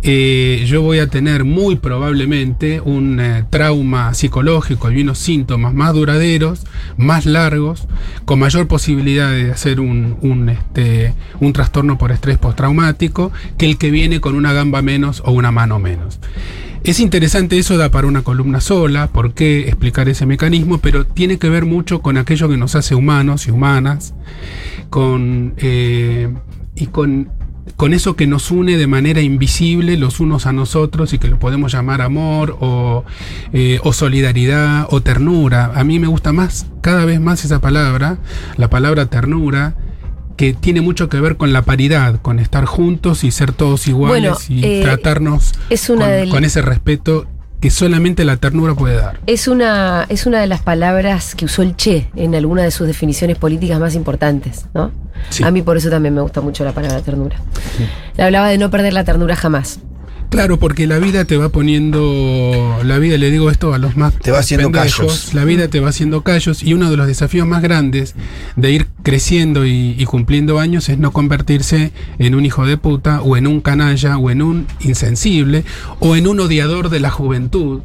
eh, 0.08 0.64
yo 0.68 0.84
voy 0.84 1.00
a 1.00 1.08
tener 1.08 1.46
muy 1.46 1.78
probablemente 1.78 2.80
un 2.80 3.20
eh, 3.20 3.44
trauma 3.50 4.14
psicológico 4.14 4.92
y 4.92 5.02
unos 5.02 5.18
síntomas 5.18 5.74
más 5.74 5.94
duraderos, 5.94 6.64
más 6.96 7.26
largos, 7.26 7.88
con 8.24 8.38
mayor 8.38 8.68
posibilidad 8.68 9.32
de 9.32 9.52
hacer 9.52 9.80
un, 9.80 10.18
un, 10.22 10.50
este, 10.50 11.16
un 11.40 11.54
trastorno 11.54 11.98
por 11.98 12.12
estrés 12.12 12.38
postraumático 12.38 13.32
que 13.58 13.66
el 13.66 13.80
que 13.80 13.90
viene 13.90 14.22
con 14.22 14.36
una 14.36 14.54
gamba 14.54 14.84
menos 14.84 15.24
o 15.26 15.32
una 15.32 15.52
mano 15.52 15.80
menos. 15.80 16.20
Es 16.84 17.00
interesante, 17.00 17.58
eso 17.58 17.76
da 17.76 17.90
para 17.90 18.06
una 18.06 18.22
columna 18.22 18.62
sola, 18.62 19.08
por 19.08 19.34
qué 19.34 19.62
explicar 19.62 20.08
ese 20.08 20.28
mecanismo, 20.28 20.78
pero 20.78 21.04
tiene 21.04 21.40
que 21.40 21.50
ver 21.50 21.66
mucho 21.66 22.04
con 22.04 22.16
aquello 22.18 22.48
que 22.48 22.58
nos 22.58 22.76
hace 22.76 22.94
humanos 22.94 23.48
y 23.48 23.52
humanas, 23.52 24.14
con, 24.92 25.56
eh, 25.58 26.30
y 26.76 26.86
con, 26.86 27.32
con 27.76 27.94
eso 27.94 28.16
que 28.16 28.28
nos 28.28 28.52
une 28.52 28.78
de 28.78 28.88
manera 28.88 29.22
invisible 29.22 29.98
los 29.98 30.20
unos 30.20 30.46
a 30.46 30.54
nosotros 30.54 31.14
y 31.14 31.20
que 31.20 31.28
lo 31.28 31.40
podemos 31.40 31.72
llamar 31.74 32.02
amor 32.02 32.58
o, 32.62 33.04
eh, 33.54 33.80
o 33.84 33.92
solidaridad 33.92 34.88
o 34.92 35.02
ternura. 35.02 35.72
A 35.76 35.84
mí 35.84 36.00
me 36.00 36.08
gusta 36.08 36.32
más, 36.32 36.68
cada 36.82 37.06
vez 37.06 37.20
más 37.20 37.44
esa 37.44 37.60
palabra, 37.62 38.18
la 38.58 38.70
palabra 38.70 39.08
ternura 39.08 39.76
que 40.38 40.54
tiene 40.54 40.82
mucho 40.82 41.08
que 41.10 41.20
ver 41.20 41.38
con 41.38 41.54
la 41.54 41.62
paridad, 41.64 42.22
con 42.22 42.40
estar 42.40 42.66
juntos 42.66 43.24
y 43.24 43.32
ser 43.32 43.52
todos 43.54 43.88
iguales 43.88 44.48
Bueno, 44.50 44.62
y 44.62 44.66
eh, 44.66 44.82
tratarnos 44.84 45.54
es 45.70 45.90
una 45.90 46.06
con, 46.06 46.14
del- 46.14 46.30
con 46.30 46.44
ese 46.44 46.62
respeto 46.62 47.26
que 47.66 47.72
solamente 47.72 48.24
la 48.26 48.38
ternura 48.38 48.76
puede 48.76 48.98
dar. 48.98 49.20
Es 49.26 49.48
una, 49.48 50.06
es 50.10 50.28
una 50.28 50.40
de 50.40 50.46
las 50.46 50.62
palabras 50.62 51.34
que 51.34 51.46
usó 51.46 51.64
el 51.64 51.76
Che 51.76 52.12
en 52.16 52.36
alguna 52.36 52.62
de 52.62 52.70
sus 52.70 52.86
definiciones 52.86 53.40
políticas 53.40 53.80
más 53.80 53.96
importantes, 53.96 54.68
¿no? 54.76 54.92
Sí. 55.32 55.44
A 55.44 55.50
mí 55.50 55.64
por 55.64 55.76
eso 55.76 55.90
también 55.90 56.14
me 56.14 56.22
gusta 56.22 56.42
mucho 56.42 56.64
la 56.64 56.74
palabra 56.74 57.02
ternura. 57.02 57.38
Le 58.18 58.24
hablaba 58.24 58.50
de 58.50 58.60
no 58.60 58.70
perder 58.70 58.94
la 58.94 59.04
ternura 59.04 59.36
jamás. 59.36 59.80
Claro, 60.30 60.60
porque 60.60 60.88
la 60.88 61.00
vida 61.00 61.26
te 61.26 61.38
va 61.38 61.50
poniendo, 61.50 62.80
la 62.84 63.00
vida 63.00 63.18
le 63.18 63.32
digo 63.32 63.50
esto 63.50 63.74
a 63.74 63.78
los 63.78 63.96
más 63.96 64.14
Te 64.20 64.32
va 64.32 64.40
haciendo 64.40 64.72
callos. 64.72 65.34
la 65.34 65.46
vida 65.46 65.68
te 65.68 65.80
va 65.80 65.90
haciendo 65.90 66.24
callos 66.24 66.64
y 66.64 66.74
uno 66.74 66.90
de 66.90 66.98
los 66.98 67.08
desafíos 67.08 67.48
más 67.48 67.62
grandes 67.62 68.16
de 68.56 68.72
ir 68.72 68.88
creciendo 69.04 69.66
y, 69.66 69.96
y 69.98 70.06
cumpliendo 70.06 70.60
años 70.60 70.90
es 70.90 70.98
no 70.98 71.12
convertirse 71.12 71.92
en 72.20 72.36
un 72.36 72.46
hijo 72.46 72.66
de 72.66 72.78
puta 72.78 73.22
o 73.22 73.38
en 73.38 73.48
un 73.48 73.62
canalla 73.62 74.18
o 74.18 74.30
en 74.30 74.42
un 74.42 74.68
insensible 74.82 75.64
o 76.00 76.16
en 76.16 76.28
un 76.28 76.40
odiador 76.40 76.90
de 76.90 77.00
la 77.00 77.12
juventud 77.12 77.82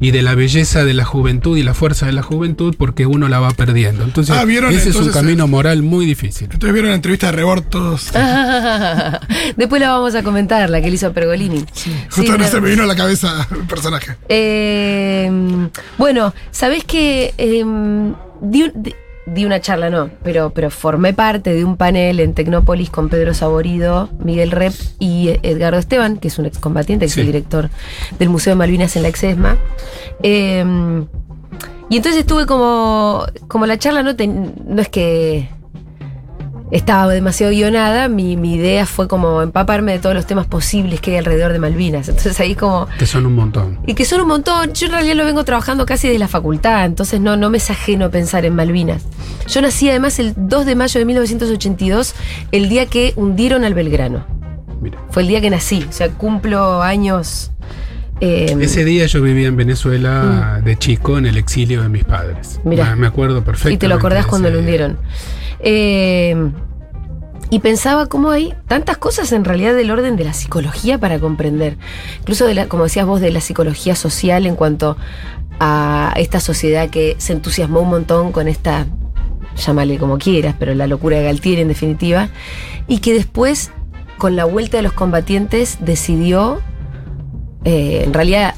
y 0.00 0.10
de 0.10 0.22
la 0.22 0.34
belleza 0.34 0.84
de 0.84 0.94
la 0.94 1.04
juventud 1.04 1.56
y 1.56 1.62
la 1.62 1.74
fuerza 1.74 2.06
de 2.06 2.12
la 2.12 2.22
juventud 2.22 2.74
porque 2.78 3.06
uno 3.06 3.28
la 3.28 3.40
va 3.40 3.50
perdiendo. 3.52 4.04
Entonces, 4.04 4.36
Ah, 4.36 4.44
¿vieron? 4.44 4.72
ese 4.74 4.90
es 4.90 4.96
un 4.96 5.10
camino 5.10 5.46
moral 5.46 5.82
muy 5.82 6.06
difícil. 6.06 6.48
Ustedes 6.52 6.72
vieron 6.72 6.90
la 6.90 6.96
entrevista 6.96 7.26
de 7.26 7.32
Rebortos. 7.32 8.10
Después 9.56 9.80
la 9.80 9.90
vamos 9.90 10.14
a 10.14 10.22
comentar, 10.22 10.68
la 10.70 10.80
que 10.80 10.88
le 10.88 10.94
hizo 10.94 11.06
a 11.08 11.10
Pergolini. 11.12 11.60
Justo 11.60 12.22
Sí, 12.22 12.28
no 12.28 12.36
la- 12.38 12.48
se 12.48 12.60
me 12.60 12.70
vino 12.70 12.82
a 12.82 12.86
la 12.86 12.96
cabeza 12.96 13.46
el 13.50 13.66
personaje. 13.66 14.16
Eh, 14.28 15.30
bueno, 15.98 16.34
¿sabés 16.50 16.84
que 16.84 17.34
di 18.40 18.94
una 19.26 19.60
charla, 19.60 19.88
no, 19.90 20.10
pero, 20.22 20.50
pero 20.50 20.70
formé 20.70 21.14
parte 21.14 21.54
de 21.54 21.64
un 21.64 21.76
panel 21.76 22.20
en 22.20 22.34
Tecnópolis 22.34 22.90
con 22.90 23.08
Pedro 23.08 23.32
Saborido, 23.34 24.10
Miguel 24.18 24.50
Rep 24.50 24.74
y 24.98 25.30
Edgardo 25.42 25.78
Esteban, 25.78 26.18
que 26.18 26.28
es 26.28 26.38
un 26.38 26.46
excombatiente, 26.46 27.06
que 27.06 27.10
es 27.10 27.16
el 27.18 27.26
director 27.26 27.70
del 28.18 28.28
Museo 28.28 28.52
de 28.52 28.56
Malvinas 28.56 28.96
en 28.96 29.02
la 29.02 29.08
Exesma. 29.08 29.56
Eh, 30.22 30.62
y 31.90 31.96
entonces 31.96 32.20
estuve 32.20 32.46
como, 32.46 33.24
como 33.48 33.66
la 33.66 33.78
charla 33.78 34.02
no, 34.02 34.14
ten- 34.16 34.54
no 34.66 34.80
es 34.82 34.88
que 34.88 35.48
estaba 36.70 37.12
demasiado 37.12 37.52
guionada, 37.52 38.08
mi, 38.08 38.36
mi 38.36 38.54
idea 38.54 38.86
fue 38.86 39.06
como 39.06 39.42
empaparme 39.42 39.92
de 39.92 39.98
todos 39.98 40.14
los 40.14 40.26
temas 40.26 40.46
posibles 40.46 41.00
que 41.00 41.12
hay 41.12 41.16
alrededor 41.18 41.52
de 41.52 41.58
Malvinas. 41.58 42.08
Entonces 42.08 42.38
ahí 42.40 42.54
como... 42.54 42.88
Que 42.98 43.06
son 43.06 43.26
un 43.26 43.34
montón. 43.34 43.78
Y 43.86 43.94
que 43.94 44.04
son 44.04 44.20
un 44.22 44.28
montón. 44.28 44.72
Yo 44.72 44.86
en 44.86 44.92
realidad 44.92 45.14
lo 45.16 45.24
vengo 45.24 45.44
trabajando 45.44 45.86
casi 45.86 46.08
desde 46.08 46.18
la 46.18 46.28
facultad, 46.28 46.84
entonces 46.86 47.20
no, 47.20 47.36
no 47.36 47.50
me 47.50 47.58
es 47.58 47.70
ajeno 47.70 48.10
pensar 48.10 48.44
en 48.44 48.54
Malvinas. 48.56 49.02
Yo 49.46 49.60
nací 49.60 49.88
además 49.90 50.18
el 50.18 50.32
2 50.36 50.66
de 50.66 50.74
mayo 50.74 50.98
de 50.98 51.04
1982, 51.04 52.14
el 52.52 52.68
día 52.68 52.86
que 52.86 53.12
hundieron 53.16 53.64
al 53.64 53.74
Belgrano. 53.74 54.24
Mira. 54.80 54.98
Fue 55.10 55.22
el 55.22 55.28
día 55.28 55.40
que 55.40 55.50
nací, 55.50 55.84
o 55.88 55.92
sea, 55.92 56.08
cumplo 56.10 56.82
años. 56.82 57.52
eh, 58.20 58.56
Ese 58.60 58.84
día 58.84 59.06
yo 59.06 59.22
vivía 59.22 59.48
en 59.48 59.56
Venezuela 59.56 60.60
de 60.64 60.76
chico 60.76 61.18
en 61.18 61.26
el 61.26 61.36
exilio 61.36 61.82
de 61.82 61.88
mis 61.88 62.04
padres. 62.04 62.60
Mm. 62.64 62.68
Mirá. 62.68 62.96
Me- 62.96 63.06
acuerdo 63.06 63.44
perfectamente. 63.44 63.74
y 63.74 63.78
te 63.78 63.88
lo 63.88 63.94
acordás 63.96 64.26
cuando 64.26 64.50
lo 64.50 64.58
día. 64.58 64.98
Eh, 65.64 66.36
y 67.50 67.60
pensaba 67.60 68.06
cómo 68.06 68.30
hay 68.30 68.54
tantas 68.66 68.96
cosas 68.96 69.30
en 69.32 69.44
realidad 69.44 69.74
del 69.74 69.90
orden 69.90 70.16
de 70.16 70.24
la 70.24 70.32
psicología 70.32 70.98
para 70.98 71.20
comprender. 71.20 71.76
Incluso, 72.20 72.46
como 72.68 72.84
decías 72.84 73.06
vos, 73.06 73.20
de 73.20 73.30
la 73.30 73.40
psicología 73.40 73.94
social 73.94 74.46
en 74.46 74.56
cuanto 74.56 74.96
a 75.60 76.12
esta 76.16 76.40
sociedad 76.40 76.90
que 76.90 77.14
se 77.18 77.32
entusiasmó 77.32 77.80
un 77.80 77.90
montón 77.90 78.32
con 78.32 78.48
esta, 78.48 78.86
llámale 79.56 79.98
como 79.98 80.18
quieras, 80.18 80.56
pero 80.58 80.74
la 80.74 80.86
locura 80.86 81.18
de 81.18 81.24
Galtieri 81.24 81.62
en 81.62 81.68
definitiva, 81.68 82.28
y 82.88 82.98
que 82.98 83.14
después, 83.14 83.70
con 84.18 84.36
la 84.36 84.44
vuelta 84.44 84.78
de 84.78 84.82
los 84.82 84.92
combatientes, 84.92 85.78
decidió, 85.80 86.60
eh, 87.64 88.02
en 88.04 88.12
realidad, 88.12 88.54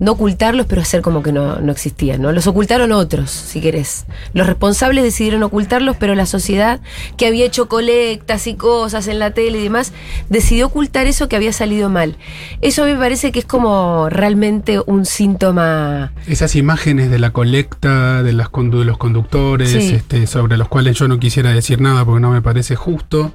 no 0.00 0.12
ocultarlos, 0.12 0.66
pero 0.66 0.82
hacer 0.82 1.02
como 1.02 1.22
que 1.22 1.30
no, 1.30 1.60
no 1.60 1.70
existían, 1.70 2.20
¿no? 2.22 2.32
Los 2.32 2.46
ocultaron 2.48 2.90
otros, 2.90 3.30
si 3.30 3.60
querés. 3.60 4.06
Los 4.34 4.46
responsables 4.48 5.04
decidieron 5.04 5.42
ocultarlos, 5.44 5.96
pero 5.96 6.14
la 6.16 6.26
sociedad, 6.26 6.80
que 7.16 7.26
había 7.26 7.44
hecho 7.44 7.68
colectas 7.68 8.46
y 8.48 8.54
cosas 8.54 9.06
en 9.08 9.18
la 9.18 9.30
tele 9.32 9.58
y 9.60 9.62
demás, 9.64 9.92
decidió 10.30 10.66
ocultar 10.66 11.06
eso 11.06 11.28
que 11.28 11.36
había 11.36 11.52
salido 11.52 11.90
mal. 11.90 12.16
Eso 12.62 12.82
a 12.82 12.86
mí 12.86 12.92
me 12.94 12.98
parece 12.98 13.30
que 13.30 13.40
es 13.40 13.44
como 13.44 14.08
realmente 14.10 14.80
un 14.86 15.04
síntoma. 15.04 16.12
Esas 16.26 16.56
imágenes 16.56 17.10
de 17.10 17.18
la 17.18 17.30
colecta, 17.30 18.22
de, 18.22 18.32
las 18.32 18.50
condu- 18.50 18.78
de 18.80 18.84
los 18.86 18.96
conductores, 18.98 19.70
Sí. 19.70 19.94
este, 19.94 20.26
sobre 20.26 20.56
los 20.56 20.68
cuales 20.68 20.98
yo 20.98 21.08
no 21.08 21.18
quisiera 21.20 21.52
decir 21.52 21.80
nada 21.80 22.04
porque 22.04 22.20
no 22.20 22.30
me 22.30 22.40
parece 22.42 22.74
justo. 22.74 23.32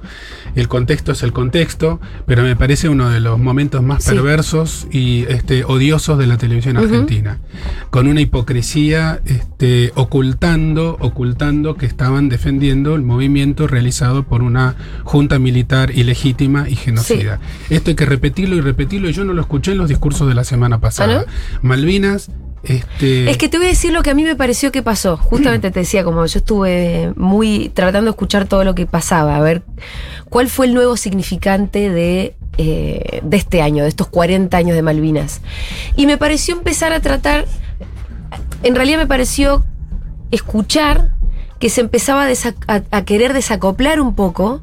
El 0.56 0.66
contexto 0.68 1.12
es 1.12 1.22
el 1.22 1.32
contexto, 1.32 2.00
pero 2.26 2.42
me 2.42 2.56
parece 2.56 2.88
uno 2.88 3.08
de 3.10 3.20
los 3.20 3.38
momentos 3.38 3.82
más 3.82 4.02
Sí. 4.04 4.10
perversos 4.10 4.88
y 4.90 5.24
este, 5.28 5.64
odiosos 5.64 6.18
de 6.18 6.26
la 6.26 6.36
televisión 6.36 6.55
Argentina. 6.76 7.38
Con 7.90 8.06
una 8.06 8.20
hipocresía 8.20 9.20
este, 9.24 9.92
ocultando, 9.94 10.96
ocultando 11.00 11.76
que 11.76 11.86
estaban 11.86 12.28
defendiendo 12.28 12.94
el 12.94 13.02
movimiento 13.02 13.66
realizado 13.66 14.22
por 14.24 14.42
una 14.42 14.76
junta 15.04 15.38
militar 15.38 15.90
ilegítima 15.90 16.68
y 16.68 16.76
genocida. 16.76 17.40
Esto 17.70 17.90
hay 17.90 17.96
que 17.96 18.06
repetirlo 18.06 18.56
y 18.56 18.60
repetirlo. 18.60 19.08
y 19.08 19.12
Yo 19.12 19.24
no 19.24 19.32
lo 19.32 19.40
escuché 19.40 19.72
en 19.72 19.78
los 19.78 19.88
discursos 19.88 20.28
de 20.28 20.34
la 20.34 20.44
semana 20.44 20.80
pasada. 20.80 21.26
Malvinas. 21.62 22.30
Este, 22.66 23.30
Es 23.30 23.36
que 23.36 23.48
te 23.48 23.58
voy 23.58 23.66
a 23.66 23.70
decir 23.70 23.92
lo 23.92 24.02
que 24.02 24.10
a 24.10 24.14
mí 24.14 24.24
me 24.24 24.36
pareció 24.36 24.72
que 24.72 24.82
pasó. 24.82 25.16
Justamente 25.16 25.70
te 25.70 25.80
decía, 25.80 26.04
como 26.04 26.24
yo 26.26 26.38
estuve 26.38 27.12
muy 27.16 27.70
tratando 27.70 28.06
de 28.06 28.10
escuchar 28.10 28.46
todo 28.46 28.64
lo 28.64 28.74
que 28.74 28.86
pasaba, 28.86 29.36
a 29.36 29.40
ver 29.40 29.62
cuál 30.28 30.48
fue 30.48 30.66
el 30.66 30.74
nuevo 30.74 30.96
significante 30.96 31.90
de, 31.90 32.34
eh, 32.58 33.20
de 33.22 33.36
este 33.36 33.62
año, 33.62 33.84
de 33.84 33.88
estos 33.88 34.08
40 34.08 34.56
años 34.56 34.74
de 34.74 34.82
Malvinas. 34.82 35.40
Y 35.96 36.06
me 36.06 36.18
pareció 36.18 36.54
empezar 36.54 36.92
a 36.92 37.00
tratar, 37.00 37.46
en 38.62 38.74
realidad 38.74 38.98
me 38.98 39.06
pareció 39.06 39.64
escuchar 40.30 41.12
que 41.58 41.70
se 41.70 41.80
empezaba 41.80 42.26
a, 42.66 43.04
querer 43.04 43.32
desacoplar 43.32 44.00
un 44.00 44.14
poco 44.14 44.62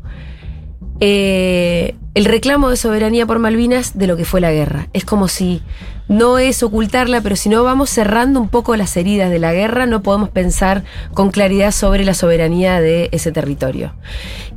eh, 0.99 1.95
el 2.13 2.25
reclamo 2.25 2.69
de 2.69 2.77
soberanía 2.77 3.25
por 3.25 3.39
Malvinas 3.39 3.97
de 3.97 4.07
lo 4.07 4.15
que 4.15 4.25
fue 4.25 4.41
la 4.41 4.51
guerra. 4.51 4.89
Es 4.93 5.05
como 5.05 5.27
si 5.27 5.61
no 6.07 6.37
es 6.37 6.63
ocultarla, 6.63 7.21
pero 7.21 7.35
si 7.35 7.49
no 7.49 7.63
vamos 7.63 7.89
cerrando 7.89 8.39
un 8.39 8.49
poco 8.49 8.75
las 8.75 8.95
heridas 8.97 9.31
de 9.31 9.39
la 9.39 9.53
guerra, 9.53 9.85
no 9.85 10.03
podemos 10.03 10.29
pensar 10.29 10.83
con 11.13 11.31
claridad 11.31 11.71
sobre 11.71 12.03
la 12.03 12.13
soberanía 12.13 12.81
de 12.81 13.09
ese 13.11 13.31
territorio. 13.31 13.93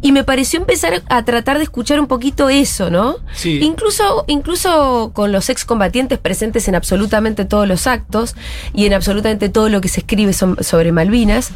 Y 0.02 0.12
me 0.12 0.24
pareció 0.24 0.58
empezar 0.60 1.02
a 1.08 1.24
tratar 1.24 1.58
de 1.58 1.64
escuchar 1.64 2.00
un 2.00 2.06
poquito 2.06 2.48
eso, 2.48 2.90
¿no? 2.90 3.16
Sí. 3.32 3.60
Incluso, 3.62 4.24
incluso 4.26 5.10
con 5.14 5.32
los 5.32 5.48
excombatientes 5.48 6.18
presentes 6.18 6.68
en 6.68 6.74
absolutamente 6.74 7.44
todos 7.44 7.66
los 7.66 7.86
actos 7.86 8.34
y 8.74 8.86
en 8.86 8.94
absolutamente 8.94 9.48
todo 9.48 9.68
lo 9.68 9.80
que 9.80 9.88
se 9.88 10.00
escribe 10.00 10.32
sobre 10.32 10.92
Malvinas, 10.92 11.52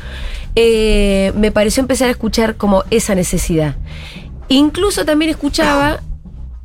eh, 0.57 1.33
me 1.37 1.53
pareció 1.53 1.81
empezar 1.81 2.09
a 2.09 2.13
escuchar 2.13 2.57
como 2.57 2.85
esa 2.91 3.15
necesidad. 3.15 3.77
Incluso 4.49 5.05
también 5.05 5.31
escuchaba, 5.31 6.01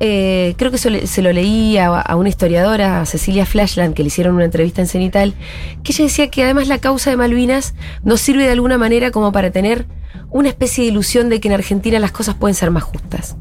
eh, 0.00 0.54
creo 0.58 0.70
que 0.70 0.78
se 0.78 1.22
lo 1.22 1.32
leí 1.32 1.78
a, 1.78 1.86
a 1.86 2.16
una 2.16 2.28
historiadora, 2.28 3.00
a 3.00 3.06
Cecilia 3.06 3.46
Flashland, 3.46 3.94
que 3.94 4.02
le 4.02 4.08
hicieron 4.08 4.34
una 4.34 4.44
entrevista 4.44 4.80
en 4.80 4.88
Cenital, 4.88 5.34
que 5.82 5.92
ella 5.92 6.04
decía 6.04 6.28
que 6.28 6.44
además 6.44 6.68
la 6.68 6.78
causa 6.78 7.10
de 7.10 7.16
Malvinas 7.16 7.74
nos 8.02 8.20
sirve 8.20 8.44
de 8.44 8.52
alguna 8.52 8.78
manera 8.78 9.10
como 9.10 9.32
para 9.32 9.50
tener 9.50 9.86
una 10.30 10.48
especie 10.48 10.84
de 10.84 10.90
ilusión 10.90 11.28
de 11.28 11.40
que 11.40 11.48
en 11.48 11.54
Argentina 11.54 11.98
las 11.98 12.12
cosas 12.12 12.34
pueden 12.34 12.54
ser 12.54 12.70
más 12.70 12.82
justas. 12.82 13.36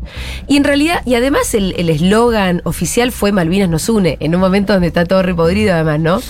Y 0.48 0.58
en 0.58 0.64
realidad, 0.64 1.02
y 1.06 1.16
además 1.16 1.54
el 1.54 1.90
eslogan 1.90 2.62
oficial 2.64 3.12
fue 3.12 3.32
Malvinas 3.32 3.70
nos 3.70 3.90
une, 3.90 4.18
en 4.20 4.36
un 4.36 4.42
momento 4.42 4.74
donde 4.74 4.88
está 4.88 5.06
todo 5.06 5.22
repodrido 5.22 5.74
además, 5.74 6.00
¿no? 6.00 6.22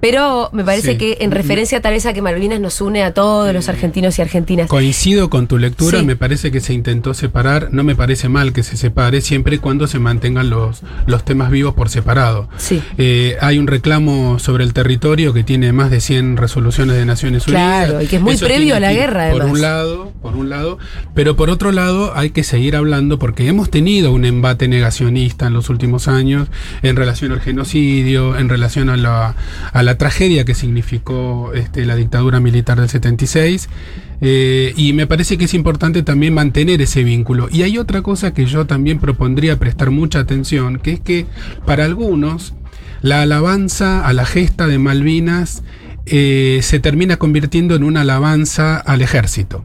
Pero 0.00 0.48
me 0.52 0.64
parece 0.64 0.92
Sí. 0.92 0.98
que 0.98 1.18
en 1.20 1.30
referencia 1.32 1.80
tal 1.80 1.92
vez 1.94 2.06
a 2.06 2.12
que 2.12 2.22
Malvinas 2.22 2.60
nos 2.60 2.80
une 2.80 3.02
a 3.02 3.12
todos 3.14 3.52
los 3.52 3.68
argentinos 3.68 4.18
y 4.18 4.22
argentinas. 4.22 4.68
Coincido 4.68 5.28
con 5.28 5.46
tu 5.48 5.58
lectura, 5.58 6.00
Sí. 6.00 6.06
me 6.06 6.14
parece 6.16 6.50
que 6.52 6.60
se 6.60 6.72
intentó 6.72 7.14
separar, 7.14 7.68
no 7.72 7.82
me 7.84 7.96
parece 7.96 8.28
mal 8.28 8.52
que 8.52 8.62
se 8.62 8.76
separe 8.76 9.20
siempre 9.20 9.56
y 9.56 9.58
cuando 9.58 9.86
se 9.86 9.98
mantengan 9.98 10.50
los, 10.50 10.82
los 11.06 11.24
temas 11.24 11.50
vivos 11.50 11.74
por 11.74 11.88
separado. 11.88 12.48
Sí. 12.58 12.82
Eh, 12.96 13.36
hay 13.40 13.58
un 13.58 13.66
reclamo 13.66 14.38
sobre 14.38 14.64
el 14.64 14.72
territorio 14.72 15.32
que 15.32 15.42
tiene 15.42 15.72
más 15.72 15.90
de 15.90 16.00
100 16.00 16.36
resoluciones 16.36 16.96
de 16.96 17.04
Naciones 17.04 17.44
Claro, 17.44 17.86
Unidas. 17.94 18.04
y 18.04 18.06
que 18.06 18.16
es 18.16 18.22
muy 18.22 18.34
Eso 18.34 18.46
previo 18.46 18.76
a 18.76 18.80
la 18.80 18.92
guerra, 18.92 19.30
Por 19.30 19.42
además. 19.42 19.50
un 19.56 19.60
lado, 19.62 20.12
por 20.22 20.36
un 20.36 20.48
lado, 20.48 20.78
pero 21.14 21.34
por 21.36 21.50
otro 21.50 21.72
lado 21.72 22.12
hay 22.16 22.30
que 22.30 22.44
seguir 22.44 22.76
hablando 22.76 23.18
porque 23.18 23.48
hemos 23.48 23.70
tenido 23.70 24.12
un 24.12 24.24
embate 24.24 24.68
negacionista 24.68 25.46
en 25.48 25.54
los 25.54 25.68
últimos 25.70 26.06
años 26.08 26.48
en 26.82 26.94
relación 26.96 27.32
al 27.32 27.40
genocidio, 27.40 28.36
en 28.38 28.48
relación 28.48 28.90
a 28.90 28.96
la, 28.96 29.34
a 29.72 29.82
la 29.82 29.87
tragedia 29.96 30.44
que 30.44 30.54
significó 30.54 31.52
este, 31.54 31.86
la 31.86 31.96
dictadura 31.96 32.40
militar 32.40 32.78
del 32.78 32.88
76. 32.88 33.68
eh, 34.20 34.74
y 34.76 34.92
me 34.92 35.06
parece 35.06 35.38
que 35.38 35.44
es 35.44 35.54
importante 35.54 36.02
también 36.02 36.34
mantener 36.34 36.82
ese 36.82 37.04
vínculo. 37.04 37.48
Y 37.50 37.62
hay 37.62 37.78
otra 37.78 38.02
cosa 38.02 38.34
que 38.34 38.46
yo 38.46 38.66
también 38.66 38.98
propondría 38.98 39.58
prestar 39.58 39.90
mucha 39.90 40.18
atención, 40.18 40.78
que 40.78 40.92
es 40.94 41.00
que 41.00 41.26
para 41.64 41.84
algunos 41.84 42.54
la 43.00 43.22
alabanza 43.22 44.04
a 44.06 44.12
la 44.12 44.26
gesta 44.26 44.66
de 44.66 44.78
Malvinas 44.78 45.62
eh, 46.06 46.60
se 46.62 46.80
termina 46.80 47.16
convirtiendo 47.16 47.76
en 47.76 47.84
una 47.84 48.00
alabanza 48.00 48.76
al 48.76 49.02
ejército. 49.02 49.64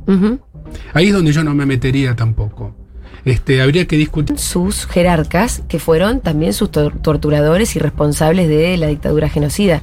Ahí 0.94 1.08
es 1.08 1.14
donde 1.14 1.32
yo 1.32 1.44
no 1.44 1.56
me 1.56 1.66
metería 1.66 2.16
tampoco. 2.16 2.76
Este, 3.26 3.62
habría 3.62 3.86
que 3.88 3.96
discutir. 3.96 4.38
sus 4.38 4.86
jerarcas, 4.86 5.64
que 5.70 5.80
fueron 5.80 6.20
también 6.20 6.54
sus 6.54 6.70
tor- 6.72 6.94
torturadores 7.02 7.76
y 7.76 7.80
responsables 7.80 8.50
de 8.50 8.76
la 8.78 8.88
dictadura 8.88 9.30
genocida. 9.30 9.82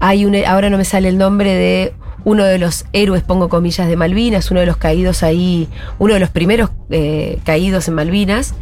Hay 0.00 0.24
un, 0.24 0.34
ahora 0.46 0.70
no 0.70 0.78
me 0.78 0.84
sale 0.84 1.08
el 1.08 1.18
nombre 1.18 1.54
de 1.54 1.92
uno 2.24 2.44
de 2.44 2.58
los 2.58 2.84
héroes, 2.92 3.22
pongo 3.22 3.48
comillas, 3.48 3.88
de 3.88 3.96
Malvinas, 3.96 4.50
uno 4.50 4.60
de 4.60 4.66
los 4.66 4.76
caídos 4.76 5.22
ahí, 5.22 5.68
uno 5.98 6.14
de 6.14 6.20
los 6.20 6.30
primeros 6.30 6.70
eh, 6.90 7.38
caídos 7.44 7.88
en 7.88 7.94
Malvinas, 7.94 8.54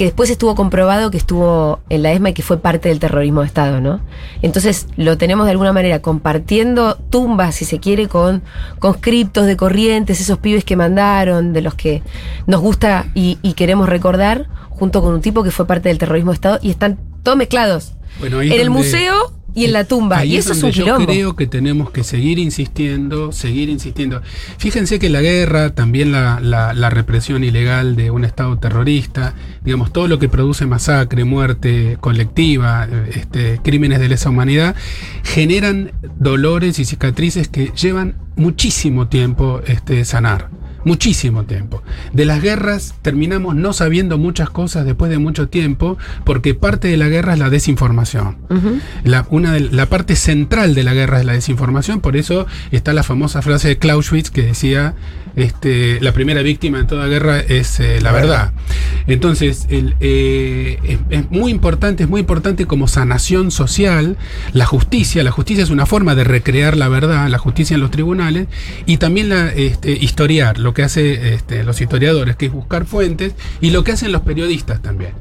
que 0.00 0.06
después 0.06 0.30
estuvo 0.30 0.54
comprobado 0.54 1.10
que 1.10 1.18
estuvo 1.18 1.80
en 1.90 2.02
la 2.02 2.12
ESMA 2.12 2.30
y 2.30 2.32
que 2.32 2.40
fue 2.40 2.56
parte 2.56 2.88
del 2.88 2.98
terrorismo 2.98 3.42
de 3.42 3.48
Estado, 3.48 3.82
¿no? 3.82 4.00
Entonces 4.40 4.86
lo 4.96 5.18
tenemos 5.18 5.44
de 5.44 5.50
alguna 5.50 5.74
manera 5.74 6.00
compartiendo 6.00 6.94
tumbas, 6.94 7.56
si 7.56 7.66
se 7.66 7.80
quiere, 7.80 8.08
con 8.08 8.42
conscriptos 8.78 9.44
de 9.44 9.58
corrientes, 9.58 10.18
esos 10.18 10.38
pibes 10.38 10.64
que 10.64 10.74
mandaron, 10.74 11.52
de 11.52 11.60
los 11.60 11.74
que 11.74 12.02
nos 12.46 12.62
gusta 12.62 13.08
y, 13.14 13.36
y 13.42 13.52
queremos 13.52 13.90
recordar, 13.90 14.48
junto 14.70 15.02
con 15.02 15.12
un 15.12 15.20
tipo 15.20 15.42
que 15.42 15.50
fue 15.50 15.66
parte 15.66 15.90
del 15.90 15.98
terrorismo 15.98 16.30
de 16.30 16.36
Estado 16.36 16.58
y 16.62 16.70
están 16.70 16.98
todos 17.22 17.36
mezclados. 17.36 17.92
Bueno, 18.20 18.40
En 18.40 18.52
el 18.52 18.70
museo 18.70 19.34
y 19.54 19.64
en 19.64 19.72
la 19.72 19.84
tumba. 19.84 20.18
Ahí 20.18 20.34
y 20.34 20.36
eso 20.36 20.52
es 20.52 20.58
un 20.58 20.62
donde 20.70 20.76
yo 20.78 20.84
quilombo. 20.84 21.06
creo 21.06 21.36
que 21.36 21.46
tenemos 21.46 21.90
que 21.90 22.04
seguir 22.04 22.38
insistiendo, 22.38 23.32
seguir 23.32 23.68
insistiendo. 23.68 24.22
Fíjense 24.58 24.98
que 24.98 25.08
la 25.10 25.20
guerra, 25.20 25.74
también 25.74 26.12
la, 26.12 26.40
la- 26.40 26.72
la 26.74 26.90
represión 26.90 27.42
ilegal 27.44 27.96
de 27.96 28.10
un 28.10 28.24
Estado 28.24 28.58
terrorista, 28.58 29.34
digamos, 29.64 29.92
todo 29.92 30.08
lo 30.08 30.18
que 30.18 30.28
produce 30.28 30.66
masacre, 30.66 31.24
muerte 31.24 31.96
colectiva, 32.00 32.88
este, 33.14 33.60
crímenes 33.62 34.00
de 34.00 34.08
lesa 34.08 34.30
humanidad, 34.30 34.74
generan 35.24 35.92
dolores 36.18 36.78
y 36.78 36.84
cicatrices 36.84 37.48
que 37.48 37.72
llevan 37.80 38.16
muchísimo 38.36 39.08
tiempo 39.08 39.60
este, 39.66 40.04
sanar. 40.04 40.50
Muchísimo 40.84 41.44
tiempo. 41.44 41.82
De 42.12 42.24
las 42.24 42.42
guerras 42.42 42.94
terminamos 43.02 43.54
no 43.54 43.72
sabiendo 43.72 44.18
muchas 44.18 44.50
cosas 44.50 44.84
después 44.84 45.10
de 45.10 45.18
mucho 45.18 45.48
tiempo, 45.48 45.98
porque 46.24 46.54
parte 46.54 46.88
de 46.88 46.96
la 46.96 47.08
guerra 47.08 47.34
es 47.34 47.38
la 47.38 47.50
desinformación. 47.50 48.38
la, 49.04 49.26
una 49.30 49.52
de, 49.52 49.60
la 49.60 49.86
parte 49.86 50.16
central 50.16 50.74
de 50.74 50.84
la 50.84 50.94
guerra 50.94 51.20
es 51.20 51.26
la 51.26 51.32
desinformación, 51.32 52.00
por 52.00 52.16
eso 52.16 52.46
está 52.70 52.92
la 52.92 53.02
famosa 53.02 53.42
frase 53.42 53.68
de 53.68 53.78
Clausewitz 53.78 54.30
que 54.30 54.42
decía, 54.42 54.94
este, 55.36 56.00
la 56.00 56.12
primera 56.12 56.42
víctima 56.42 56.78
de 56.78 56.84
toda 56.84 57.06
guerra 57.06 57.40
es 57.40 57.80
eh, 57.80 58.00
la 58.00 58.12
verdad. 58.12 58.52
Entonces, 59.06 59.66
eh, 59.68 60.98
es, 61.10 61.30
muy 61.30 61.50
importante, 61.50 62.04
es 62.04 62.08
muy 62.08 62.20
importante 62.20 62.66
como 62.66 62.88
sanación 62.88 63.50
social, 63.50 64.16
la 64.52 64.66
justicia, 64.66 65.22
la 65.22 65.30
justicia 65.30 65.64
es 65.64 65.70
una 65.70 65.86
forma 65.86 66.14
de 66.14 66.24
recrear 66.24 66.76
la 66.76 66.88
verdad, 66.88 67.28
la 67.28 67.38
justicia 67.38 67.74
en 67.74 67.80
los 67.80 67.90
tribunales, 67.90 68.48
y 68.86 68.98
también 68.98 69.28
la 69.28 69.48
este, 69.48 69.92
historiar, 69.92 70.58
lo 70.58 70.74
que 70.74 70.82
hacen 70.82 71.06
este, 71.06 71.64
los 71.64 71.80
historiadores, 71.80 72.36
que 72.36 72.46
es 72.46 72.52
buscar 72.52 72.84
fuentes, 72.84 73.34
y 73.60 73.70
lo 73.70 73.84
que 73.84 73.92
hacen 73.92 74.12
los 74.12 74.22
periodistas 74.22 74.82
también. 74.82 75.12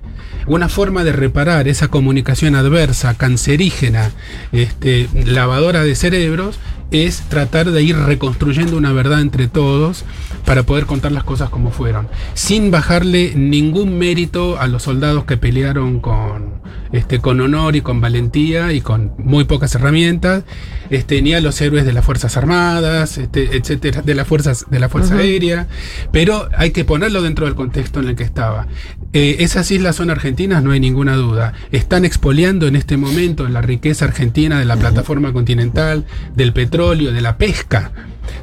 Una 0.48 0.70
forma 0.70 1.04
de 1.04 1.12
reparar 1.12 1.68
esa 1.68 1.90
comunicación 1.90 2.56
adversa, 2.56 3.14
cancerígena, 3.14 4.12
este, 4.52 5.08
lavadora 5.26 5.84
de 5.84 5.96
cerebros, 5.96 6.60
es 6.92 7.22
tratar 7.30 7.72
de 7.72 7.84
ir 7.84 7.96
reconstruyendo 7.96 8.78
una 8.78 8.94
verdad 8.94 9.22
entre 9.22 9.48
todos 9.48 10.06
para 10.46 10.64
poder 10.64 10.86
contar 10.86 11.12
las 11.12 11.24
cosas 11.24 11.50
como 11.50 11.72
fueron, 11.72 12.08
sin 12.34 12.72
bajarle 12.72 13.34
ningún 13.36 13.98
mérito 13.98 14.60
a 14.60 14.68
los 14.68 14.84
soldados 14.84 15.26
que 15.26 15.38
pelearon 15.38 16.00
con, 16.00 16.62
este, 16.92 17.20
con 17.20 17.40
honor 17.42 17.76
y 17.76 17.82
con 17.82 18.02
valentía 18.02 18.74
y 18.74 18.82
con 18.82 19.14
muy 19.18 19.44
pocas 19.44 19.74
herramientas, 19.76 20.44
este, 20.90 21.22
ni 21.22 21.34
a 21.34 21.42
los 21.42 21.60
héroes 21.62 21.86
de 21.86 21.94
las 21.94 22.06
Fuerzas 22.06 22.38
Armadas, 22.38 23.18
este, 23.18 23.56
etcétera, 23.56 24.02
de 24.02 24.16
las 24.16 24.28
fuerzas, 24.28 24.66
de 24.70 24.80
la 24.80 24.90
Fuerza. 24.90 25.16
Aérea, 25.16 25.68
pero 26.12 26.50
hay 26.56 26.72
que 26.72 26.86
ponerlo 26.86 27.22
dentro 27.22 27.46
del 27.46 27.56
contexto 27.56 28.00
en 28.00 28.10
el 28.10 28.16
que 28.16 28.24
estaba. 28.24 28.68
Eh, 29.14 29.38
esas 29.40 29.70
islas 29.72 29.96
son 29.96 30.10
argentinas, 30.10 30.64
no 30.64 30.72
hay 30.72 30.80
ninguna 30.80 31.16
duda. 31.16 31.54
Están 31.72 32.06
expoliando 32.06 32.68
en 32.68 32.76
este 32.76 32.98
momento 32.98 33.48
la 33.48 33.62
riqueza 33.62 34.06
argentina 34.06 34.60
de 34.60 34.66
la 34.66 34.78
plataforma 34.78 35.34
continental, 35.34 36.06
del 36.36 36.54
petróleo, 36.54 37.12
de 37.12 37.22
la 37.22 37.38
pesca. 37.38 37.92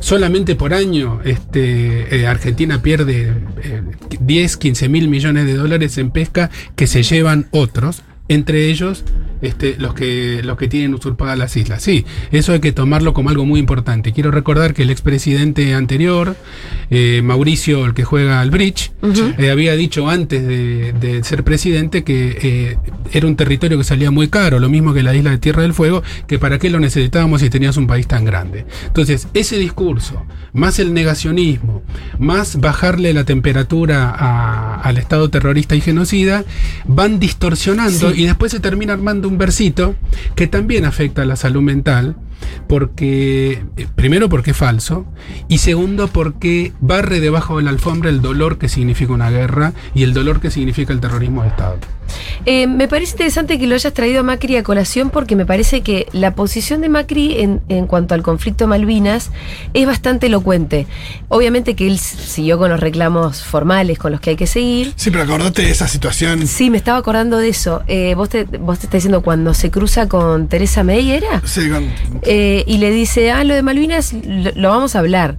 Solamente 0.00 0.56
por 0.56 0.74
año 0.74 1.20
este, 1.24 2.16
eh, 2.16 2.26
Argentina 2.26 2.82
pierde 2.82 3.32
eh, 3.62 3.82
10, 4.20 4.56
15 4.56 4.88
mil 4.88 5.08
millones 5.08 5.46
de 5.46 5.54
dólares 5.54 5.96
en 5.98 6.10
pesca 6.10 6.50
que 6.74 6.86
se 6.86 7.02
llevan 7.02 7.46
otros, 7.50 8.02
entre 8.28 8.68
ellos 8.70 9.04
este, 9.42 9.76
los, 9.78 9.94
que, 9.94 10.40
los 10.44 10.56
que 10.56 10.68
tienen 10.68 10.94
usurpadas 10.94 11.38
las 11.38 11.56
islas. 11.56 11.82
Sí, 11.82 12.04
eso 12.32 12.52
hay 12.52 12.60
que 12.60 12.72
tomarlo 12.72 13.12
como 13.14 13.30
algo 13.30 13.44
muy 13.44 13.60
importante. 13.60 14.12
Quiero 14.12 14.30
recordar 14.30 14.74
que 14.74 14.82
el 14.82 14.90
expresidente 14.90 15.74
anterior, 15.74 16.36
eh, 16.90 17.20
Mauricio, 17.22 17.84
el 17.86 17.94
que 17.94 18.04
juega 18.04 18.40
al 18.40 18.50
bridge, 18.50 18.92
eh, 19.38 19.50
había 19.50 19.74
dicho 19.76 20.08
antes 20.08 20.46
de, 20.46 20.92
de 20.92 21.22
ser 21.24 21.44
presidente 21.44 22.04
que 22.04 22.38
eh, 22.42 22.78
era 23.12 23.26
un 23.26 23.36
territorio 23.36 23.78
que 23.78 23.84
salía 23.84 24.10
muy 24.10 24.28
caro, 24.28 24.58
lo 24.58 24.68
mismo 24.68 24.92
que 24.94 25.02
la 25.02 25.14
isla 25.14 25.30
de 25.30 25.38
Tierra 25.38 25.62
del 25.62 25.74
Fuego, 25.74 26.02
que 26.26 26.38
para 26.38 26.58
qué 26.58 26.70
lo 26.70 26.80
necesitábamos 26.80 27.40
si 27.40 27.50
tenías 27.50 27.76
un 27.76 27.86
país 27.86 28.06
tan 28.06 28.24
grande. 28.24 28.66
Entonces, 28.86 29.28
ese 29.34 29.58
discurso, 29.58 30.24
más 30.52 30.78
el 30.78 30.92
negacionismo, 30.94 31.82
más 32.18 32.60
bajarle 32.60 33.12
la 33.12 33.24
temperatura 33.24 34.10
a- 34.10 34.80
al 34.80 34.98
Estado 34.98 35.28
terrorista 35.30 35.74
y 35.76 35.80
genocida, 35.80 36.44
van 36.86 37.18
distorsionando 37.18 38.12
Sí. 38.12 38.22
y 38.22 38.26
después 38.26 38.52
se 38.52 38.60
termina 38.60 38.92
armando 38.92 39.25
un 39.26 39.38
versito 39.38 39.94
que 40.34 40.46
también 40.46 40.84
afecta 40.84 41.22
a 41.22 41.24
la 41.26 41.36
salud 41.36 41.62
mental, 41.62 42.16
porque, 42.68 43.64
eh, 43.76 43.86
primero 43.94 44.28
porque 44.28 44.50
es 44.50 44.56
falso, 44.56 45.06
y 45.48 45.58
segundo 45.58 46.08
porque 46.08 46.72
barre 46.80 47.20
debajo 47.20 47.56
de 47.56 47.64
la 47.64 47.70
alfombra 47.70 48.10
el 48.10 48.22
dolor 48.22 48.58
que 48.58 48.68
significa 48.68 49.12
una 49.12 49.30
guerra 49.30 49.72
y 49.94 50.02
el 50.02 50.14
dolor 50.14 50.40
que 50.40 50.50
significa 50.50 50.92
el 50.92 51.00
terrorismo 51.00 51.42
de 51.42 51.48
Estado. 51.48 51.78
Eh, 52.44 52.66
me 52.66 52.88
parece 52.88 53.12
interesante 53.12 53.58
que 53.58 53.66
lo 53.66 53.74
hayas 53.74 53.92
traído 53.92 54.20
a 54.20 54.22
Macri 54.22 54.56
a 54.56 54.62
colación 54.62 55.10
porque 55.10 55.36
me 55.36 55.46
parece 55.46 55.80
que 55.82 56.06
la 56.12 56.34
posición 56.34 56.80
de 56.80 56.88
Macri 56.88 57.40
en, 57.40 57.60
en 57.68 57.86
cuanto 57.86 58.14
al 58.14 58.22
conflicto 58.22 58.66
Malvinas 58.66 59.30
es 59.74 59.86
bastante 59.86 60.26
elocuente. 60.26 60.86
Obviamente 61.28 61.74
que 61.74 61.86
él 61.86 61.98
siguió 61.98 62.58
con 62.58 62.70
los 62.70 62.80
reclamos 62.80 63.42
formales 63.42 63.98
con 63.98 64.12
los 64.12 64.20
que 64.20 64.30
hay 64.30 64.36
que 64.36 64.46
seguir. 64.46 64.92
Sí, 64.96 65.10
pero 65.10 65.24
acordate 65.24 65.62
de 65.62 65.70
esa 65.70 65.88
situación. 65.88 66.46
Sí, 66.46 66.70
me 66.70 66.76
estaba 66.78 66.98
acordando 66.98 67.38
de 67.38 67.48
eso. 67.48 67.82
Eh, 67.88 68.14
vos, 68.14 68.28
te, 68.28 68.44
vos 68.44 68.78
te 68.78 68.86
estás 68.86 68.98
diciendo 68.98 69.22
cuando 69.22 69.54
se 69.54 69.70
cruza 69.70 70.08
con 70.08 70.48
Teresa 70.48 70.84
May, 70.84 71.10
¿era? 71.10 71.42
Sí, 71.44 71.68
con- 71.68 71.90
Eh, 72.22 72.64
y 72.66 72.78
le 72.78 72.90
dice, 72.90 73.30
ah, 73.30 73.44
lo 73.44 73.54
de 73.54 73.62
Malvinas 73.62 74.12
lo, 74.12 74.52
lo 74.54 74.70
vamos 74.70 74.94
a 74.96 75.00
hablar. 75.00 75.36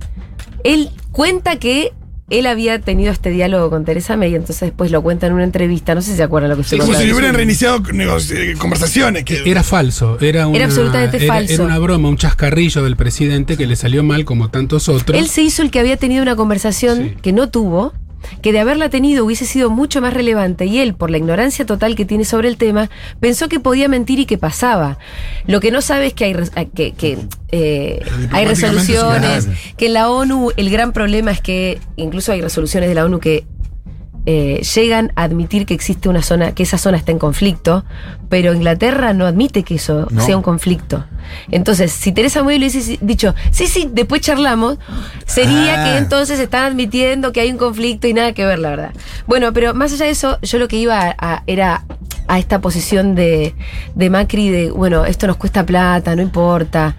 Él 0.64 0.90
cuenta 1.12 1.58
que 1.58 1.94
él 2.30 2.46
había 2.46 2.80
tenido 2.80 3.12
este 3.12 3.30
diálogo 3.30 3.70
con 3.70 3.86
Teresa 3.86 4.18
May, 4.18 4.36
entonces 4.36 4.60
después 4.60 4.92
lo 4.92 5.02
cuenta 5.02 5.28
en 5.28 5.34
una 5.34 5.44
entrevista, 5.46 5.96
no 5.96 6.02
sé 6.02 6.12
si 6.12 6.18
se 6.18 6.24
acuerdan 6.24 6.50
lo 6.50 6.56
que 6.58 6.64
estoy 6.64 6.80
como 6.80 6.94
si 6.94 7.12
hubieran 7.12 7.34
reiniciado 7.36 7.82
eh, 7.94 8.54
conversaciones. 8.58 9.24
Que, 9.24 9.50
Era 9.50 9.64
falso, 9.64 10.18
era, 10.20 10.48
una, 10.48 10.66
absolutamente 10.66 11.18
era- 11.18 11.28
falso. 11.34 11.54
Era 11.54 11.64
una 11.64 11.80
broma, 11.80 12.10
un 12.10 12.18
chascarrillo 12.18 12.84
del 12.84 12.96
presidente 12.98 13.56
que 13.56 13.66
le 13.66 13.76
salió 13.76 14.04
mal 14.04 14.26
como 14.26 14.50
tantos 14.50 14.90
otros. 14.90 15.18
Él 15.18 15.28
se 15.30 15.42
hizo 15.42 15.62
el 15.62 15.72
que 15.72 15.80
había 15.80 15.96
tenido 15.98 16.22
una 16.22 16.36
conversación 16.36 16.98
Sí. 16.98 17.16
que 17.22 17.32
no 17.34 17.50
tuvo, 17.50 17.94
que 18.42 18.52
de 18.52 18.60
haberla 18.60 18.90
tenido 18.90 19.26
hubiese 19.26 19.46
sido 19.46 19.70
mucho 19.70 20.02
más 20.02 20.14
relevante 20.14 20.66
y 20.66 20.80
él, 20.80 20.94
por 20.94 21.10
la 21.10 21.18
ignorancia 21.18 21.66
total 21.66 21.96
que 21.96 22.06
tiene 22.06 22.26
sobre 22.26 22.48
el 22.48 22.58
tema, 22.58 22.90
pensó 23.20 23.50
que 23.50 23.60
podía 23.60 23.88
mentir 23.88 24.20
y 24.20 24.26
que 24.26 24.38
pasaba. 24.38 24.98
Lo 25.46 25.60
que 25.60 25.72
no 25.72 25.82
sabe 25.82 26.08
es 26.08 26.14
que 26.14 26.26
hay, 26.26 26.66
que, 26.68 26.94
que, 26.94 27.18
eh, 27.52 28.02
hay 28.32 28.46
resoluciones, 28.46 29.48
que 29.78 29.88
en 29.88 29.94
la 29.94 30.10
ONU 30.10 30.52
el 30.58 30.70
gran 30.70 30.94
problema 30.94 31.32
es 31.32 31.42
que 31.42 31.80
incluso 31.96 32.32
hay 32.32 32.42
resoluciones 32.42 32.90
de 32.90 32.96
la 32.96 33.06
ONU 33.06 33.20
que 33.20 33.46
eh, 34.30 34.62
llegan 34.76 35.14
a 35.16 35.24
admitir 35.24 35.66
que 35.66 35.74
existe 35.74 36.10
una 36.10 36.22
zona, 36.22 36.52
que 36.52 36.64
esa 36.64 36.78
zona 36.78 36.98
está 36.98 37.14
en 37.14 37.18
conflicto, 37.18 37.86
pero 38.28 38.54
Inglaterra 38.54 39.14
no 39.14 39.26
admite 39.26 39.64
que 39.64 39.76
eso 39.76 40.06
No. 40.12 40.22
sea 40.22 40.36
un 40.36 40.44
conflicto. 40.44 41.06
Entonces, 41.50 41.94
si 41.94 42.12
Teresa 42.12 42.44
May 42.44 42.60
le 42.60 42.68
hubiese 42.68 42.98
dicho, 43.02 43.34
sí, 43.52 43.68
sí, 43.68 43.90
después 43.90 44.20
charlamos, 44.20 44.80
sería 45.26 45.82
Ah. 45.82 45.84
que 45.86 45.98
entonces 45.98 46.42
están 46.42 46.66
admitiendo 46.74 47.32
que 47.32 47.40
hay 47.40 47.52
un 47.52 47.58
conflicto 47.58 48.06
y 48.08 48.14
nada 48.14 48.34
que 48.34 48.46
ver, 48.46 48.60
la 48.60 48.70
verdad. 48.72 48.92
Bueno, 49.28 49.54
pero 49.54 49.74
más 49.74 49.94
allá 49.94 50.06
de 50.06 50.12
eso, 50.12 50.40
yo 50.42 50.58
lo 50.60 50.68
que 50.68 50.76
iba 50.76 51.00
a, 51.02 51.16
a- 51.18 51.44
era 51.48 51.86
a 52.28 52.38
esta 52.40 52.60
posición 52.60 53.16
de, 53.16 53.56
de 53.96 54.10
Macri 54.10 54.50
de, 54.50 54.72
bueno, 54.72 55.06
esto 55.06 55.28
nos 55.28 55.38
cuesta 55.38 55.66
plata, 55.66 56.14
no 56.18 56.22
importa. 56.22 56.98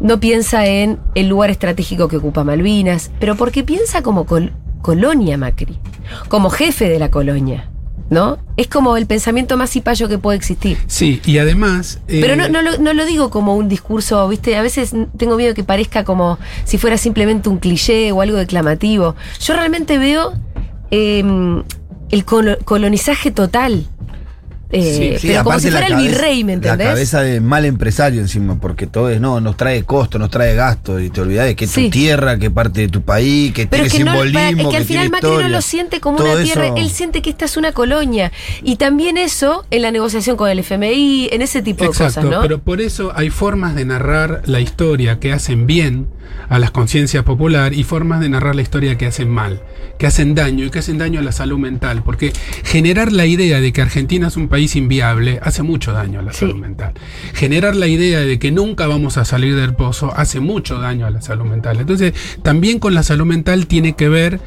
No 0.00 0.18
piensa 0.18 0.64
en 0.64 0.98
el 1.14 1.28
lugar 1.28 1.50
estratégico 1.50 2.08
que 2.08 2.16
ocupa 2.16 2.42
Malvinas, 2.42 3.10
pero 3.20 3.36
porque 3.36 3.62
piensa 3.64 4.00
como 4.00 4.24
col- 4.24 4.54
colonia 4.82 5.36
Macri, 5.36 5.78
como 6.28 6.50
jefe 6.50 6.88
de 6.88 6.98
la 6.98 7.10
colonia, 7.10 7.68
¿no? 8.08 8.38
Es 8.56 8.66
como 8.66 8.96
el 8.96 9.06
pensamiento 9.06 9.56
más 9.56 9.70
cipayo 9.70 10.08
que 10.08 10.18
puede 10.18 10.36
existir. 10.38 10.78
Sí, 10.86 11.20
y 11.24 11.38
además... 11.38 12.00
eh, 12.08 12.18
Pero 12.20 12.36
no, 12.36 12.48
no, 12.48 12.62
lo, 12.62 12.78
no 12.78 12.92
lo 12.92 13.04
digo 13.06 13.30
como 13.30 13.54
un 13.56 13.68
discurso, 13.68 14.26
¿viste? 14.28 14.56
A 14.56 14.62
veces 14.62 14.92
tengo 15.16 15.36
miedo 15.36 15.54
que 15.54 15.64
parezca 15.64 16.04
como 16.04 16.38
si 16.64 16.76
fuera 16.78 16.96
simplemente 16.98 17.48
un 17.48 17.58
cliché 17.58 18.10
o 18.12 18.20
algo 18.20 18.36
declamativo. 18.36 19.14
Yo 19.40 19.54
realmente 19.54 19.98
veo 19.98 20.32
eh, 20.90 21.20
el 22.10 22.24
colo- 22.24 22.58
colonizaje 22.64 23.30
total. 23.30 23.86
Eh, 24.72 25.18
Sí, 25.20 25.26
pero 25.28 25.42
como 25.44 25.58
si 25.58 25.66
la 25.66 25.72
fuera 25.78 25.86
el 25.88 25.92
cabeza- 25.94 26.10
virrey, 26.12 26.44
¿me 26.44 26.52
entendés? 26.52 26.86
La 26.86 26.92
cabeza 26.92 27.22
de 27.22 27.40
mal 27.40 27.64
empresario 27.64 28.20
encima, 28.20 28.60
porque 28.60 28.86
todo 28.86 29.10
es, 29.10 29.20
no, 29.20 29.40
nos 29.40 29.56
trae 29.56 29.82
costo, 29.82 30.18
nos 30.18 30.30
trae 30.30 30.54
gasto, 30.54 31.00
y 31.00 31.10
te 31.10 31.20
olvidás 31.20 31.46
de 31.46 31.56
que 31.56 31.64
es 31.64 31.70
Sí. 31.72 31.84
tu 31.86 31.90
tierra, 31.90 32.38
que 32.38 32.50
parte 32.50 32.82
de 32.82 32.88
tu 32.88 33.02
país, 33.02 33.52
que 33.52 33.66
Pero 33.66 33.82
tiene 33.82 33.86
es 33.88 33.92
que, 33.94 34.04
no, 34.04 34.12
simbolismo, 34.12 34.40
es 34.62 34.68
que 34.68 34.76
al 34.76 34.84
final 34.84 35.10
Macri 35.10 35.26
no 35.28 35.32
historia. 35.34 35.48
lo 35.48 35.62
siente 35.62 36.00
como 36.00 36.18
Todo 36.18 36.32
una 36.34 36.42
tierra, 36.44 36.66
eso- 36.66 36.76
él 36.76 36.90
siente 36.90 37.20
que 37.22 37.30
esta 37.30 37.46
es 37.46 37.56
una 37.56 37.72
colonia. 37.72 38.30
Y 38.62 38.76
también 38.76 39.16
eso 39.18 39.64
en 39.70 39.82
la 39.82 39.90
negociación 39.90 40.36
con 40.36 40.48
el 40.48 40.60
FMI, 40.60 41.28
en 41.32 41.42
ese 41.42 41.62
tipo 41.62 41.82
de 41.84 41.90
Exacto, 41.90 42.20
cosas, 42.20 42.30
¿no? 42.36 42.42
pero 42.42 42.60
por 42.60 42.80
eso 42.80 43.12
hay 43.16 43.30
formas 43.30 43.74
de 43.74 43.84
narrar 43.84 44.42
la 44.46 44.60
historia 44.60 45.18
que 45.18 45.32
hacen 45.32 45.66
bien 45.66 46.06
a 46.48 46.58
las 46.60 46.70
conciencias 46.70 47.24
popular 47.24 47.72
y 47.74 47.82
formas 47.82 48.20
de 48.20 48.28
narrar 48.28 48.54
la 48.54 48.62
historia 48.62 48.96
que 48.96 49.06
hacen 49.06 49.28
mal, 49.28 49.60
que 49.98 50.06
hacen 50.06 50.34
daño 50.34 50.64
y 50.64 50.70
que 50.70 50.78
hacen 50.78 50.96
daño 50.98 51.18
a 51.20 51.22
la 51.22 51.32
salud 51.32 51.58
mental, 51.58 52.02
porque 52.04 52.32
generar 52.64 53.10
la 53.12 53.26
idea 53.26 53.60
de 53.60 53.72
que 53.72 53.82
Argentina 53.82 54.28
es 54.28 54.36
un 54.36 54.48
país 54.48 54.59
inviable 54.76 55.40
hace 55.42 55.62
mucho 55.62 55.92
daño 55.92 56.20
a 56.20 56.22
la 56.22 56.32
Sí. 56.32 56.40
salud 56.40 56.56
mental. 56.56 56.92
Generar 57.34 57.76
la 57.76 57.86
idea 57.86 58.20
de 58.20 58.38
que 58.38 58.50
nunca 58.52 58.86
vamos 58.86 59.16
a 59.16 59.24
salir 59.24 59.56
del 59.56 59.74
pozo 59.74 60.12
hace 60.16 60.40
mucho 60.40 60.78
daño 60.78 61.06
a 61.06 61.10
la 61.10 61.20
salud 61.22 61.44
mental. 61.44 61.78
Entonces, 61.80 62.12
también 62.42 62.78
con 62.78 62.94
la 62.94 63.02
salud 63.02 63.26
mental 63.26 63.66
tiene 63.66 63.94
que 63.94 64.08
ver 64.08 64.40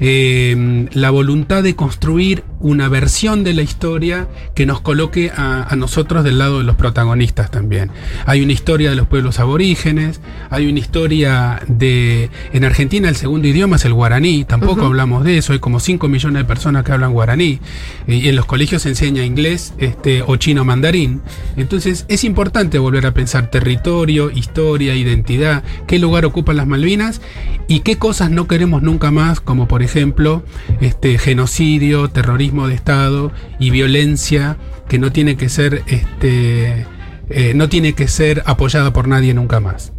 eh, 0.00 0.86
la 0.92 1.10
voluntad 1.10 1.62
de 1.62 1.76
construir 1.76 2.42
una 2.60 2.88
versión 2.88 3.42
de 3.44 3.54
la 3.54 3.62
historia 3.62 4.28
que 4.54 4.66
nos 4.66 4.80
coloque 4.80 5.30
a, 5.34 5.66
a 5.68 5.76
nosotros 5.76 6.24
del 6.24 6.38
lado 6.38 6.58
de 6.58 6.64
los 6.64 6.76
protagonistas 6.76 7.50
también. 7.50 7.90
Hay 8.26 8.42
una 8.42 8.52
historia 8.52 8.90
de 8.90 8.96
los 8.96 9.06
pueblos 9.06 9.40
aborígenes, 9.40 10.20
hay 10.50 10.66
una 10.66 10.78
historia 10.78 11.60
de... 11.66 12.30
En 12.52 12.64
Argentina 12.64 13.08
el 13.08 13.16
segundo 13.16 13.48
idioma 13.48 13.76
es 13.76 13.84
el 13.84 13.94
guaraní, 13.94 14.44
tampoco 14.44 14.86
hablamos 14.86 15.24
de 15.24 15.38
eso, 15.38 15.52
hay 15.52 15.58
como 15.58 15.80
5 15.80 16.08
millones 16.08 16.42
de 16.42 16.44
personas 16.44 16.84
que 16.84 16.92
hablan 16.92 17.12
guaraní, 17.12 17.60
y 18.06 18.28
en 18.28 18.36
los 18.36 18.44
colegios 18.44 18.82
se 18.82 18.90
enseña 18.90 19.24
inglés 19.24 19.74
este, 19.78 20.22
o 20.22 20.36
chino 20.36 20.64
mandarín. 20.64 21.22
Entonces 21.56 22.04
es 22.08 22.24
importante 22.24 22.78
volver 22.78 23.06
a 23.06 23.14
pensar 23.14 23.50
territorio, 23.50 24.30
historia, 24.30 24.94
identidad, 24.94 25.62
qué 25.86 25.98
lugar 25.98 26.24
ocupan 26.24 26.56
las 26.56 26.66
Malvinas 26.66 27.20
y 27.68 27.80
qué 27.80 27.96
cosas 27.96 28.30
no 28.30 28.46
queremos 28.46 28.82
nunca 28.82 29.10
más, 29.10 29.40
como 29.40 29.66
por 29.66 29.82
ejemplo 29.82 30.42
este, 30.80 31.18
genocidio, 31.18 32.08
terrorismo 32.08 32.49
de 32.50 32.74
Estado 32.74 33.32
y 33.58 33.70
violencia 33.70 34.56
que 34.88 34.98
no 34.98 35.12
tiene 35.12 35.36
que 35.36 35.48
ser... 35.48 35.82
Este, 35.86 36.86
eh, 37.32 37.54
no 37.54 37.68
tiene 37.68 37.92
que 37.92 38.08
ser 38.08 38.42
apoyada 38.44 38.92
por 38.92 39.06
nadie 39.06 39.32
nunca 39.34 39.60
más. 39.60 39.92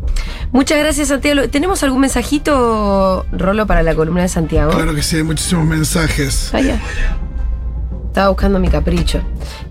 Muchas 0.52 0.78
gracias, 0.80 1.08
Santiago. 1.08 1.48
¿Tenemos 1.48 1.82
algún 1.82 2.02
mensajito, 2.02 3.26
Rolo, 3.32 3.66
para 3.66 3.84
la 3.84 3.96
columna 3.96 4.24
de 4.24 4.28
Santiago? 4.28 4.72
Claro 4.72 4.94
que 4.94 5.02
sí, 5.02 5.16
hay 5.16 5.24
muchísimos 5.24 5.66
mensajes. 5.66 6.52
Estaba 8.08 8.28
buscando 8.28 8.60
mi 8.60 8.68
capricho. 8.68 9.22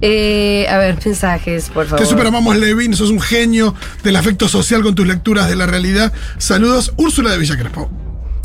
Eh, 0.00 0.66
a 0.70 0.78
ver, 0.78 0.98
mensajes, 1.04 1.68
por 1.68 1.84
favor. 1.84 2.00
Te 2.00 2.06
superamamos, 2.06 2.56
Levin, 2.56 2.96
sos 2.96 3.10
un 3.10 3.20
genio 3.20 3.74
del 4.02 4.16
afecto 4.16 4.48
social 4.48 4.82
con 4.82 4.94
tus 4.94 5.06
lecturas 5.06 5.50
de 5.50 5.56
la 5.56 5.66
realidad. 5.66 6.14
Saludos, 6.38 6.94
Úrsula 6.96 7.30
de 7.30 7.36
Villa 7.36 7.58
Crespo. 7.58 7.90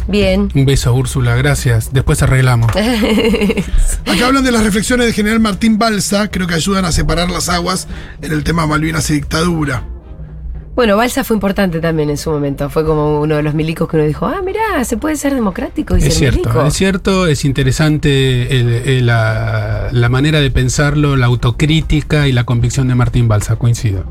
Bien. 0.08 0.50
Un 0.54 0.66
beso, 0.66 0.94
Úrsula, 0.94 1.36
gracias. 1.36 1.92
Después 1.94 2.22
arreglamos. 2.22 2.70
Acá 4.06 4.28
hablan 4.28 4.44
de 4.44 4.52
las 4.52 4.64
reflexiones 4.64 5.06
del 5.08 5.14
general 5.16 5.40
Martín 5.40 5.78
Balsa, 5.78 6.30
creo 6.30 6.48
que 6.48 6.54
ayudan 6.54 6.86
a 6.86 6.92
separar 6.92 7.30
las 7.32 7.50
aguas 7.50 7.88
en 8.22 8.32
el 8.32 8.44
tema 8.44 8.68
Malvinas 8.68 9.10
y 9.10 9.16
dictadura. 9.16 9.84
Bueno, 10.76 10.98
Balsa 10.98 11.24
fue 11.24 11.38
importante 11.38 11.80
también 11.80 12.10
en 12.10 12.18
su 12.18 12.30
momento. 12.30 12.70
Fue 12.70 12.86
como 12.86 13.22
uno 13.22 13.38
de 13.38 13.44
los 13.44 13.54
milicos 13.54 13.88
que 13.88 13.96
uno 13.96 14.06
dijo, 14.06 14.26
ah, 14.26 14.42
mirá, 14.44 14.84
se 14.84 14.98
puede 14.98 15.16
ser 15.16 15.34
democrático 15.34 15.96
y 15.96 16.00
Es 16.00 16.04
ser 16.06 16.14
cierto, 16.14 16.50
milico. 16.50 16.66
es 16.68 16.74
cierto, 16.74 17.28
es 17.28 17.46
interesante 17.46 18.60
el- 18.60 18.70
el- 18.86 19.06
la, 19.06 19.88
la 19.94 20.10
manera 20.10 20.42
de 20.42 20.52
pensarlo, 20.52 21.16
la 21.16 21.28
autocrítica 21.28 22.28
y 22.28 22.34
la 22.34 22.44
convicción 22.44 22.90
de 22.90 22.96
Martín 22.96 23.30
Balsa, 23.30 23.56
coincido. 23.56 24.04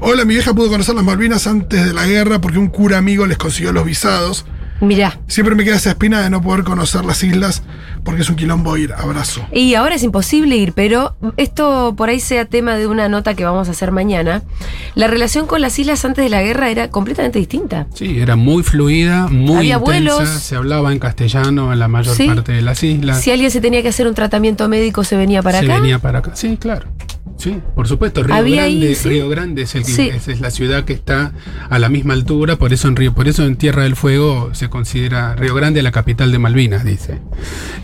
Hola, 0.00 0.24
mi 0.24 0.34
vieja 0.34 0.52
pudo 0.52 0.68
conocer 0.68 0.96
las 0.96 1.04
Malvinas 1.04 1.46
antes 1.46 1.84
de 1.86 1.92
la 1.92 2.06
guerra 2.06 2.40
porque 2.40 2.58
un 2.58 2.68
cura 2.68 2.98
amigo 2.98 3.24
les 3.26 3.38
consiguió 3.38 3.72
los 3.72 3.84
visados. 3.84 4.46
Mirá. 4.80 5.18
Siempre 5.28 5.54
me 5.54 5.64
queda 5.64 5.76
esa 5.76 5.90
espina 5.90 6.20
de 6.20 6.30
no 6.30 6.42
poder 6.42 6.64
conocer 6.64 7.04
las 7.04 7.22
islas 7.22 7.62
porque 8.04 8.20
es 8.22 8.28
un 8.28 8.36
quilombo 8.36 8.76
ir. 8.76 8.92
Abrazo. 8.92 9.46
Y 9.52 9.74
ahora 9.74 9.94
es 9.94 10.02
imposible 10.02 10.56
ir, 10.56 10.72
pero 10.74 11.16
esto 11.36 11.94
por 11.96 12.08
ahí 12.10 12.20
sea 12.20 12.44
tema 12.44 12.74
de 12.74 12.86
una 12.86 13.08
nota 13.08 13.34
que 13.34 13.44
vamos 13.44 13.68
a 13.68 13.70
hacer 13.70 13.92
mañana. 13.92 14.42
La 14.94 15.06
relación 15.06 15.46
con 15.46 15.60
las 15.62 15.78
islas 15.78 16.04
antes 16.04 16.22
de 16.24 16.28
la 16.28 16.42
guerra 16.42 16.68
era 16.70 16.90
completamente 16.90 17.38
distinta. 17.38 17.86
Sí, 17.94 18.18
era 18.20 18.36
muy 18.36 18.62
fluida, 18.62 19.28
muy 19.28 19.56
Había 19.58 19.76
intensa, 19.76 19.78
vuelos. 19.84 20.28
se 20.28 20.56
hablaba 20.56 20.92
en 20.92 20.98
castellano 20.98 21.72
en 21.72 21.78
la 21.78 21.88
mayor 21.88 22.14
Sí. 22.14 22.26
parte 22.26 22.52
de 22.52 22.62
las 22.62 22.82
islas. 22.82 23.20
Si 23.22 23.30
alguien 23.30 23.50
se 23.50 23.60
tenía 23.60 23.80
que 23.80 23.88
hacer 23.88 24.06
un 24.06 24.14
tratamiento 24.14 24.68
médico, 24.68 25.02
se 25.04 25.16
venía 25.16 25.42
para 25.42 25.60
se 25.60 25.64
acá. 25.66 25.76
venía 25.80 25.98
para 25.98 26.18
acá. 26.18 26.32
Sí, 26.34 26.56
claro. 26.58 26.86
Sí, 27.36 27.58
por 27.74 27.88
supuesto. 27.88 28.22
Río 28.22 28.34
Había 28.34 28.62
Grande, 28.62 28.86
ahí, 28.88 28.94
sí. 28.94 29.08
Río 29.08 29.28
Grande 29.28 29.62
es, 29.62 29.74
el 29.74 29.82
que- 29.84 29.90
Sí. 29.90 30.08
es, 30.08 30.28
es 30.28 30.40
la 30.40 30.50
ciudad 30.50 30.84
que 30.84 30.92
está 30.92 31.32
a 31.68 31.78
la 31.78 31.88
misma 31.88 32.14
altura, 32.14 32.56
por 32.56 32.72
eso 32.72 32.86
en 32.86 32.96
Río, 32.96 33.12
por 33.14 33.26
eso 33.28 33.44
en 33.44 33.56
Tierra 33.56 33.82
del 33.82 33.96
Fuego 33.96 34.50
se 34.54 34.68
considera 34.70 35.34
Río 35.34 35.54
Grande 35.54 35.82
la 35.82 35.90
capital 35.90 36.30
de 36.30 36.38
Malvinas, 36.38 36.84
dice, 36.84 37.18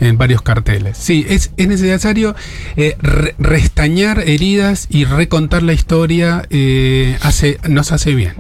en 0.01 0.17
varios 0.19 0.43
carteles. 0.43 0.97
Sí, 0.99 1.27
es, 1.29 1.51
es 1.57 1.67
necesario 1.69 2.37
eh, 2.77 2.97
re- 3.01 3.35
restañar 3.39 4.21
heridas 4.21 4.87
y 4.89 5.05
recontar 5.05 5.63
la 5.65 5.73
historia, 5.73 6.45
eh, 6.51 7.19
hace, 7.23 7.59
nos 7.69 7.91
hace 7.93 8.15
bien. 8.15 8.35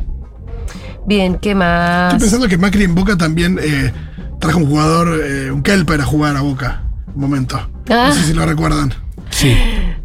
Bien, 1.07 1.39
¿qué 1.39 1.55
más? 1.55 2.13
Estoy 2.13 2.21
pensando 2.21 2.49
que 2.49 2.57
Macri 2.59 2.85
en 2.85 2.95
Boca 2.95 3.17
también 3.17 3.59
eh, 3.61 3.93
trajo 4.39 4.59
un 4.59 4.67
jugador, 4.67 5.21
eh, 5.25 5.51
un 5.51 5.63
Kelper 5.63 6.01
a 6.01 6.05
jugar 6.05 6.37
a 6.37 6.43
Boca. 6.43 6.85
Un 7.15 7.21
momento. 7.23 7.57
Ah. 7.89 8.07
No 8.09 8.15
sé 8.15 8.23
si 8.23 8.33
lo 8.33 8.47
recuerdan. 8.47 8.95
Sí. 9.31 9.57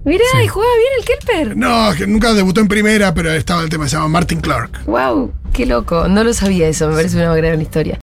Mirá, 0.05 0.23
Sí. 0.33 0.43
y 0.43 0.47
jugaba 0.47 0.71
bien 0.77 0.91
el 0.99 1.05
Kelper. 1.05 1.57
No, 1.57 1.93
que 1.97 2.07
nunca 2.07 2.33
debutó 2.33 2.61
en 2.61 2.67
primera, 2.67 3.13
pero 3.13 3.31
estaba 3.31 3.61
el 3.63 3.69
tema, 3.69 3.87
se 3.89 3.95
llama 3.95 4.07
Martin 4.07 4.39
Clark. 4.39 4.81
Wow, 4.85 5.33
qué 5.51 5.65
loco. 5.65 6.07
No 6.07 6.23
lo 6.23 6.33
sabía 6.33 6.67
eso, 6.67 6.87
me 6.87 6.95
parece 6.95 7.17
una 7.17 7.35
gran 7.35 7.61
historia. 7.61 7.93